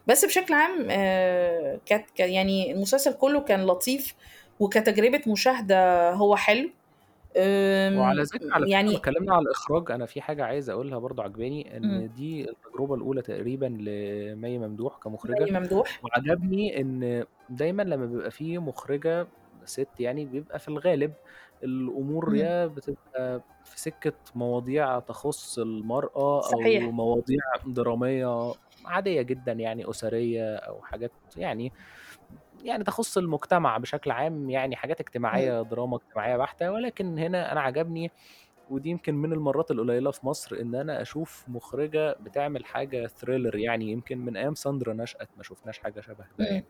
بس 0.08 0.26
بشكل 0.26 0.54
عام 0.54 0.88
آآ 0.92 1.80
كانت 1.86 2.20
يعني 2.20 2.72
المسلسل 2.72 3.14
كلّه 3.14 3.40
كان 3.40 3.66
لطيف، 3.66 4.16
وكتجربة 4.60 5.22
مشاهدة 5.28 6.12
هو 6.12 6.36
حلو، 6.36 6.70
وعلى 7.94 8.22
ذكر 8.24 8.40
على 8.52 8.66
فكرة 8.66 8.92
ما 8.92 8.92
يعني 8.92 9.00
اتكلمنا 9.00 9.34
على 9.36 9.42
الإخراج، 9.44 9.92
أنا 9.92 10.06
في 10.06 10.22
حاجة 10.22 10.44
عايز 10.46 10.70
أقولها 10.70 11.00
برضه 11.00 11.24
عاجباني، 11.24 11.78
إمم. 11.84 12.04
إن 12.04 12.14
دي 12.14 12.50
التجربة 12.50 12.96
الأولى 12.96 13.22
تقريبًا 13.22 13.66
لمي 13.66 14.58
ممدوح 14.60 14.98
كمخرجة، 15.04 15.48
مي 15.48 15.52
ممدوح. 15.52 16.02
وعجبني 16.02 16.82
إن 16.82 17.26
دايمًا 17.50 17.84
لمّا 17.84 18.06
بيبقى 18.06 18.32
في 18.32 18.58
مخرجة 18.58 19.32
ست 19.64 20.00
يعني، 20.00 20.26
بيبقى 20.26 20.60
في 20.60 20.68
الغالب 20.68 21.16
الأمور 21.64 22.36
إمم. 22.36 22.36
يا 22.36 22.68
بتبقى 22.68 23.44
في 23.64 23.80
سكة 23.82 24.20
مواضيع 24.36 25.00
تخُص 25.00 25.60
المرأة، 25.60 26.50
أو 26.50 26.72
صحيح. 26.72 26.92
مواضيع 26.92 27.40
درامية 27.66 28.56
عادية 28.86 29.22
جدًا 29.22 29.52
يعني 29.52 29.90
أسرية، 29.90 30.56
أو 30.56 30.82
حاجات 30.82 31.16
يعني 31.36 31.74
يعني 32.64 32.84
تخُص 32.84 33.18
المجتمع 33.18 33.78
بشكل 33.78 34.12
عام، 34.12 34.50
يعني 34.50 34.76
حاجات 34.76 35.00
إمم. 35.34 35.52
اجتماعية، 35.52 35.62
دراما 35.62 35.98
اجتماعية 35.98 36.38
بحتة، 36.38 36.72
ولكن 36.72 37.20
هنا 37.20 37.52
أنا 37.52 37.62
عجبني 37.62 38.12
ودي 38.70 38.90
يمكن 38.90 39.16
من 39.16 39.34
المرات 39.34 39.72
القليلة 39.72 40.12
في 40.12 40.26
مصر، 40.28 40.58
إن 40.62 40.76
أنا 40.76 41.02
أشوف 41.02 41.46
مخرجة 41.48 42.16
بتعمل 42.20 42.66
حاجة 42.66 43.08
thriller 43.08 43.56
يعني، 43.56 43.92
يمكن 43.92 44.20
من 44.20 44.38
أيام 44.38 44.56
ساندرا 44.56 44.94
نشأت 44.94 45.30
ما 45.38 45.44
شُفناش 45.44 45.80
حاجة 45.80 46.02
شبه 46.02 46.26
ده 46.40 46.46
إمم. 46.46 46.48
يعني. 46.48 46.68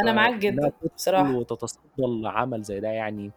أنا 0.00 0.12
معاك 0.12 0.34
فإنها 0.46 0.70
جدًا 0.72 0.72
تدخل 0.80 0.90
بصراحة. 0.96 1.40
وتتصدى 1.40 1.82
لعمل 2.24 2.62
زي 2.62 2.80
ده 2.80 2.88
يعني، 2.88 3.34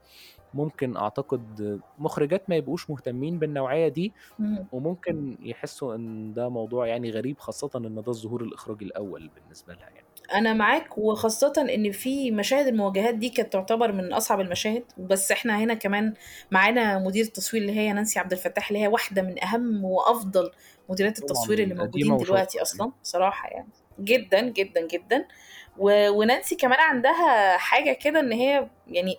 ممكن 0.53 0.97
أعتقد 0.97 1.81
مخرجات 1.97 2.49
ما 2.51 2.55
يبقوش 2.57 2.89
مهتمين 2.91 3.39
بالنوعية 3.39 3.87
دي، 3.89 4.15
إمم. 4.39 4.67
وممكن 4.71 5.37
يحسوا 5.41 5.95
إن 5.95 6.33
ده 6.33 6.49
موضوع 6.49 6.87
يعني 6.87 7.11
غريب، 7.11 7.39
خاصةً 7.41 7.71
إن 7.77 7.95
ده 8.03 8.11
الظهور 8.11 8.43
الإخراجي 8.43 8.85
الأول 8.85 9.29
بالنسبة 9.29 9.73
لها 9.75 9.89
يعني. 9.91 10.04
أنا 10.33 10.53
معاك، 10.53 10.97
وخاصةً 10.97 11.53
إن 11.75 11.91
في 11.91 12.31
مشاهد 12.31 12.67
المواجهات 12.67 13.15
دي 13.15 13.29
كانت 13.29 13.53
تعتبر 13.53 13.91
من 13.91 14.13
أصعب 14.13 14.39
المشاهد، 14.41 14.83
بس 14.97 15.31
إحنا 15.31 15.59
هنا 15.59 15.73
كمان 15.73 16.13
معانا 16.51 16.99
مديرة 16.99 17.25
التصوير 17.27 17.61
اللي 17.61 17.73
هي 17.79 17.93
نانسي 17.93 18.19
عبد 18.19 18.31
الفتاح، 18.31 18.67
اللي 18.67 18.79
هي 18.83 18.87
واحدة 18.87 19.21
من 19.21 19.43
أهم 19.43 19.85
وأفضل 19.85 20.51
مديرات 20.89 21.13
طبعًا 21.17 21.29
التصوير 21.31 21.59
اللي 21.59 21.73
قديمة 21.73 21.83
موجودين 21.85 22.13
وشاطرة 22.13 22.27
دلوقتي 22.27 22.57
يعني. 22.57 22.61
أصلًا 22.67 22.91
بصراحة 23.03 23.49
يعني، 23.49 23.67
جدًا، 23.99 24.41
جدًا، 24.41 24.87
جدًا. 24.87 25.25
و 25.77 26.09
ونانسي 26.09 26.55
كمان 26.55 26.79
عندها 26.79 27.57
حاجة 27.57 27.93
كده 27.93 28.19
إن 28.19 28.31
هي 28.31 28.69
يعني 28.87 29.17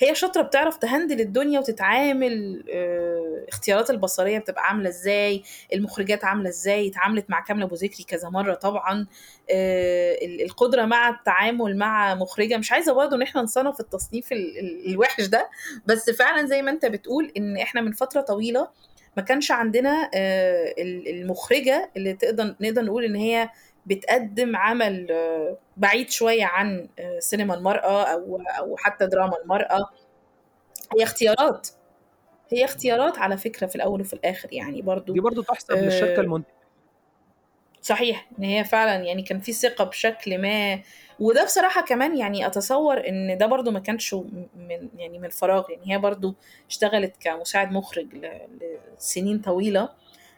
هي 0.00 0.14
شاطرة 0.14 0.42
بتعرف 0.42 0.76
تهندل 0.76 1.20
الدنيا 1.20 1.60
وتتعامل 1.60 2.64
آآ 2.74 3.46
اختيارات 3.48 3.90
البصرية 3.90 4.38
بتبقى 4.38 4.62
عاملة 4.66 4.88
إزاي، 4.88 5.42
المخرجات 5.72 6.24
عاملة 6.24 6.48
إزاي، 6.48 6.88
اتعاملت 6.88 7.30
مع 7.30 7.40
كاملة 7.40 7.64
أبو 7.64 7.74
ذكري 7.74 8.04
كذا 8.04 8.28
مرّة 8.28 8.54
طبعًا، 8.54 9.06
آآ 9.50 10.12
ال 10.22 10.42
القدرة 10.42 10.84
مع 10.84 11.08
التعامل 11.08 11.76
مع 11.76 12.14
مخرجة. 12.14 12.56
مش 12.56 12.72
عايزة 12.72 12.92
برضه 12.92 13.16
إن 13.16 13.22
إحنا 13.22 13.42
نصنّف 13.42 13.80
التصنيف 13.80 14.32
ال 14.32 14.58
ال 14.58 14.90
الوِحِش 14.90 15.26
ده، 15.26 15.48
بس 15.86 16.10
فعلًا 16.10 16.46
زي 16.46 16.62
ما 16.62 16.70
أنت 16.70 16.86
بتقول 16.86 17.32
إن 17.36 17.56
إحنا 17.56 17.80
من 17.80 17.92
فترة 17.92 18.20
طويلة 18.20 18.68
ما 19.16 19.22
كانش 19.22 19.50
عندنا 19.50 20.10
آآ 20.14 20.74
ال 20.78 21.08
المخرجة 21.08 21.90
اللي 21.96 22.12
تقدر 22.14 22.54
نقدر 22.60 22.82
نقول 22.82 23.04
إن 23.04 23.16
هي 23.16 23.50
بتقدّم 23.86 24.56
عمل 24.56 25.08
بعيد 25.76 26.10
شوية 26.10 26.44
عن 26.44 26.88
آآ 26.98 27.20
سينما 27.20 27.54
المرأة 27.54 28.02
أو 28.04 28.36
أو 28.58 28.76
حتى 28.76 29.06
دراما 29.06 29.36
المرأة. 29.44 29.90
هي 30.98 31.02
اختيارات، 31.02 31.68
هي 32.52 32.64
اختيارات 32.64 33.18
على 33.18 33.36
فكرة 33.36 33.66
في 33.66 33.76
الأول 33.76 34.00
وفي 34.00 34.12
الآخر 34.12 34.52
يعني 34.52 34.82
برضه 34.82 35.12
دي 35.14 35.20
برضه 35.20 35.42
تُحسب 35.42 35.74
للشركة 35.74 36.20
آآ 36.20 36.24
المنتجة. 36.24 36.54
صحيح، 37.82 38.28
إن 38.38 38.44
هي 38.44 38.64
فعلًا 38.64 39.04
يعني 39.04 39.22
كان 39.22 39.40
في 39.40 39.52
ثقة 39.52 39.84
بشكل 39.84 40.38
ما، 40.42 40.80
وده 41.20 41.44
بصراحة 41.44 41.82
كمان 41.82 42.16
يعني 42.18 42.46
أتصوّر 42.46 43.08
إن 43.08 43.38
ده 43.38 43.46
برضه 43.46 43.70
ما 43.70 43.80
كانش 43.80 44.14
من 44.14 44.88
يعني 44.96 45.18
من 45.18 45.28
فراغ، 45.28 45.70
يعني 45.70 45.92
هي 45.94 45.98
برضه 45.98 46.34
اشتغلت 46.68 47.14
كمساعد 47.20 47.72
مخرج 47.72 48.06
لسنين 48.98 49.38
طويلة، 49.38 49.88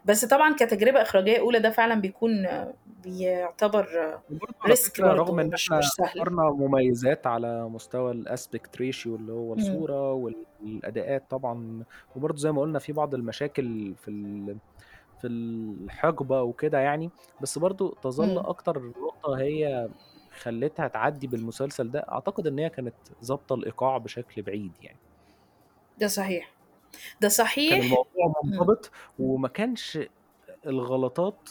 بس 0.04 0.24
طبعًا 0.24 0.54
كتجربة 0.56 1.02
إخراجية 1.02 1.38
أولى 1.40 1.58
ده 1.60 1.70
فعلًا 1.70 1.94
بيكون 2.00 2.46
بيعتبر 2.86 3.86
وبرضه 4.30 4.54
على 4.62 4.76
risk 4.76 4.82
فكرة 4.84 5.14
رغم 5.14 5.40
مش 5.52 5.72
إحنا 5.74 5.78
مش 5.78 5.94
سهل. 5.94 6.26
ذكرنا 6.26 6.42
مميزات 6.50 7.26
على 7.26 7.68
مستوى 7.68 8.12
الaspect 8.24 8.70
ratio 8.80 9.06
اللي 9.06 9.32
هو 9.32 9.54
إمم. 9.58 9.82
الصورة 9.82 10.12
والأداءات 10.12 11.30
طبعًا، 11.30 11.84
وبرضه 12.14 12.36
زي 12.38 12.52
ما 12.52 12.60
قُلنا 12.60 12.78
في 12.78 12.92
بعض 12.92 13.14
المشاكل 13.14 13.94
في 13.96 14.08
ال 14.10 14.60
في 15.18 15.26
الحقبة 15.26 16.42
وكده 16.42 16.78
يعني، 16.80 17.12
بس 17.40 17.58
برضه 17.58 17.98
تظل 18.02 18.38
إمم. 18.38 18.46
أكتر 18.46 18.80
نقطة 18.82 19.38
هي 19.40 19.88
خلّتها 20.30 20.88
تعدّي 20.88 21.26
بالمسلسل 21.26 21.90
ده، 21.90 22.00
أعتقد 22.12 22.46
إن 22.46 22.58
هي 22.58 22.70
كانت 22.70 22.96
ضابطة 23.24 23.54
الإيقاع 23.54 23.98
بشكل 23.98 24.42
بعيد 24.42 24.76
يعني. 24.80 25.00
ده 25.96 26.08
صحيح، 26.08 26.50
ده 27.20 27.28
كان 27.28 27.28
صحيح 27.28 27.74
الموضوع 27.85 28.35
إمم. 28.44 28.52
منضبط، 28.52 28.90
وما 29.18 29.48
كانش 29.48 29.98
الغلطات 30.66 31.48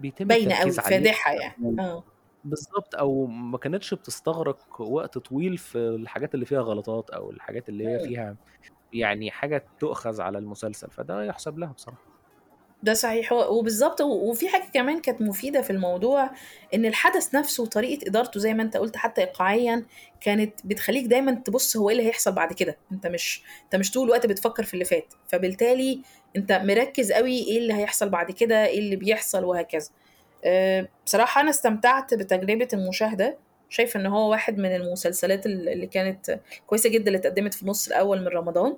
بيتم 0.00 0.32
التركيز 0.32 0.78
عليها 0.80 1.10
فادحة 1.10 1.32
يعني، 1.32 1.54
أو 1.64 1.78
آه. 1.78 2.04
بالضبط، 2.44 2.94
أو 2.94 3.26
ما 3.26 3.58
كانتش 3.58 3.94
بتستغرق 3.94 4.80
وقت 4.80 5.18
طويل 5.18 5.58
في 5.58 5.78
الحاجات 5.78 6.34
اللي 6.34 6.46
فيها 6.46 6.60
غلطات، 6.60 7.10
أو 7.10 7.30
الحاجات 7.30 7.68
اللي 7.68 7.88
هي. 7.88 8.00
فيها 8.00 8.38
يعني 8.92 9.30
حاجة 9.30 9.68
تؤخذ 9.80 10.20
على 10.20 10.38
المسلسل، 10.38 10.90
فده 10.90 11.24
يُحسب 11.24 11.58
لها 11.58 11.72
بصراحة. 11.72 12.09
ده 12.82 12.94
صحيح، 12.94 13.32
هو 13.32 13.58
وبالضبط 13.58 14.00
و 14.00 14.06
وفي 14.30 14.48
حاجة 14.48 14.64
كمان 14.74 15.00
كانت 15.00 15.22
مفيدة 15.22 15.62
في 15.62 15.70
الموضوع، 15.70 16.30
إن 16.74 16.86
الحدث 16.86 17.34
نفسه 17.34 17.62
وطريقة 17.62 18.08
إدارته 18.08 18.40
زي 18.40 18.54
ما 18.54 18.62
أنت 18.62 18.76
قُلت 18.76 18.96
حتى 18.96 19.20
إيقاعيًا، 19.20 19.84
كانت 20.20 20.54
بتخلّيك 20.64 21.04
دايمًا 21.06 21.32
تبُص 21.34 21.76
هو 21.76 21.90
إيه 21.90 21.96
اللي 21.96 22.08
هيحصل 22.08 22.32
بعد 22.32 22.52
كده، 22.52 22.76
أنت 22.92 23.06
مش 23.06 23.42
أنت 23.64 23.76
مش 23.76 23.90
طول 23.92 24.04
الوقت 24.06 24.26
بتفكّر 24.26 24.62
في 24.64 24.74
اللي 24.74 24.84
فات، 24.84 25.14
فبالتالي 25.28 26.02
أنت 26.36 26.52
مركّز 26.52 27.12
أوي 27.12 27.38
إيه 27.38 27.58
اللي 27.58 27.74
هيحصل 27.74 28.08
بعد 28.08 28.30
كده، 28.30 28.66
إيه 28.66 28.78
اللي 28.78 28.96
بيحصل 28.96 29.44
وهكذا. 29.44 29.88
آآ 30.44 30.88
بصراحة 31.06 31.40
أنا 31.40 31.50
استمتعت 31.50 32.14
بتجربة 32.14 32.68
المشاهدة، 32.72 33.38
شايفة 33.68 34.00
إن 34.00 34.06
هو 34.06 34.30
واحد 34.30 34.58
من 34.58 34.74
المسلسلات 34.76 35.46
ال 35.46 35.68
اللي 35.68 35.86
كانت 35.86 36.40
كويسة 36.66 36.90
جدًا 36.90 37.06
اللي 37.06 37.18
اتقدّمت 37.18 37.54
في 37.54 37.62
النُص 37.62 37.86
الأول 37.88 38.20
من 38.20 38.28
رمضان، 38.28 38.76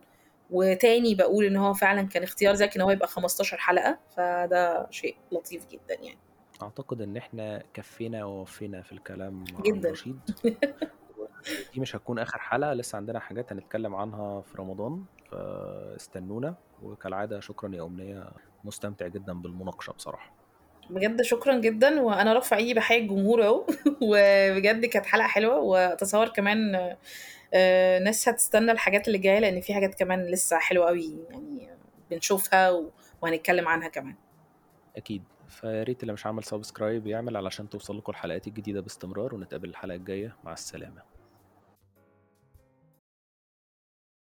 وتاني 0.53 1.15
باقول 1.15 1.45
إن 1.45 1.57
هو 1.57 1.75
فعلًا 1.75 2.03
كان 2.09 2.23
اختيار 2.23 2.55
ذكي 2.55 2.77
إن 2.77 2.83
هو 2.83 2.91
يبقى 2.91 3.09
15 3.09 3.57
حلقة، 3.59 3.99
فده 4.17 4.87
شيء 4.91 5.17
لطيف 5.33 5.67
جدًا 5.67 5.95
يعني. 6.03 6.19
أعتقد 6.63 7.01
إن 7.03 7.17
إحنا 7.17 7.63
كفّينا 7.75 8.25
ووفّينا 8.25 8.83
في 8.83 8.93
الكلام 8.93 9.57
عن 9.57 9.85
جدًا. 9.85 9.91
رشيد، 9.91 10.23
ودي 11.09 11.81
مش 11.81 11.97
هتكون 11.97 12.19
آخر 12.19 12.39
حلقة، 12.39 12.73
لسه 12.75 12.97
عندنا 12.97 13.21
حاجات 13.21 13.53
هنتكلم 13.53 13.95
عنها 13.95 14.43
في 14.43 14.59
رمضان، 14.59 15.07
فاستنونا، 15.25 16.57
وكالعادة 16.79 17.41
شكرًا 17.41 17.75
يا 17.77 17.83
أمنية، 17.87 18.31
مستمتع 18.65 19.07
جدًا 19.09 19.33
بالمناقشة 19.33 19.93
بصراحة. 19.93 20.37
بجد 20.91 21.23
شكرًا 21.23 21.59
جدًا، 21.61 22.01
وأنا 22.01 22.33
رافعة 22.33 22.57
إيدي 22.59 22.75
باحيي 22.75 22.99
الجمهور 22.99 23.45
أهو، 23.47 23.67
وبجد 24.03 24.85
كانت 24.87 25.07
حلقة 25.07 25.27
حلوة، 25.29 25.59
وأتصوّر 25.59 26.29
كمان 26.29 26.77
ناس 28.05 28.29
هتستنى 28.29 28.73
الحاجات 28.73 29.07
اللي 29.07 29.19
جاية، 29.19 29.39
لإن 29.39 29.61
في 29.61 29.75
حاجات 29.75 29.95
كمان 29.95 30.27
لسه 30.27 30.59
حلوة 30.59 30.89
أوي 30.89 31.19
يعني 31.31 31.69
بنشوفها 32.11 32.83
وهنتكلم 33.23 33.69
عنها 33.69 33.89
كمان. 33.89 34.15
أكيد، 34.97 35.23
فيا 35.49 35.83
ريت 35.83 36.03
اللي 36.03 36.13
مش 36.13 36.27
عامل 36.27 36.45
subscribe 36.45 37.07
يعمل 37.07 37.37
علشان 37.37 37.69
توصل 37.69 37.99
لكم 37.99 38.13
الحلقات 38.13 38.47
الجديدة 38.47 38.81
باستمرار، 38.81 39.35
ونتقابل 39.35 39.69
الحلقة 39.69 39.97
الجاية، 39.97 40.37
مع 40.45 40.53
السلامة. 40.53 41.12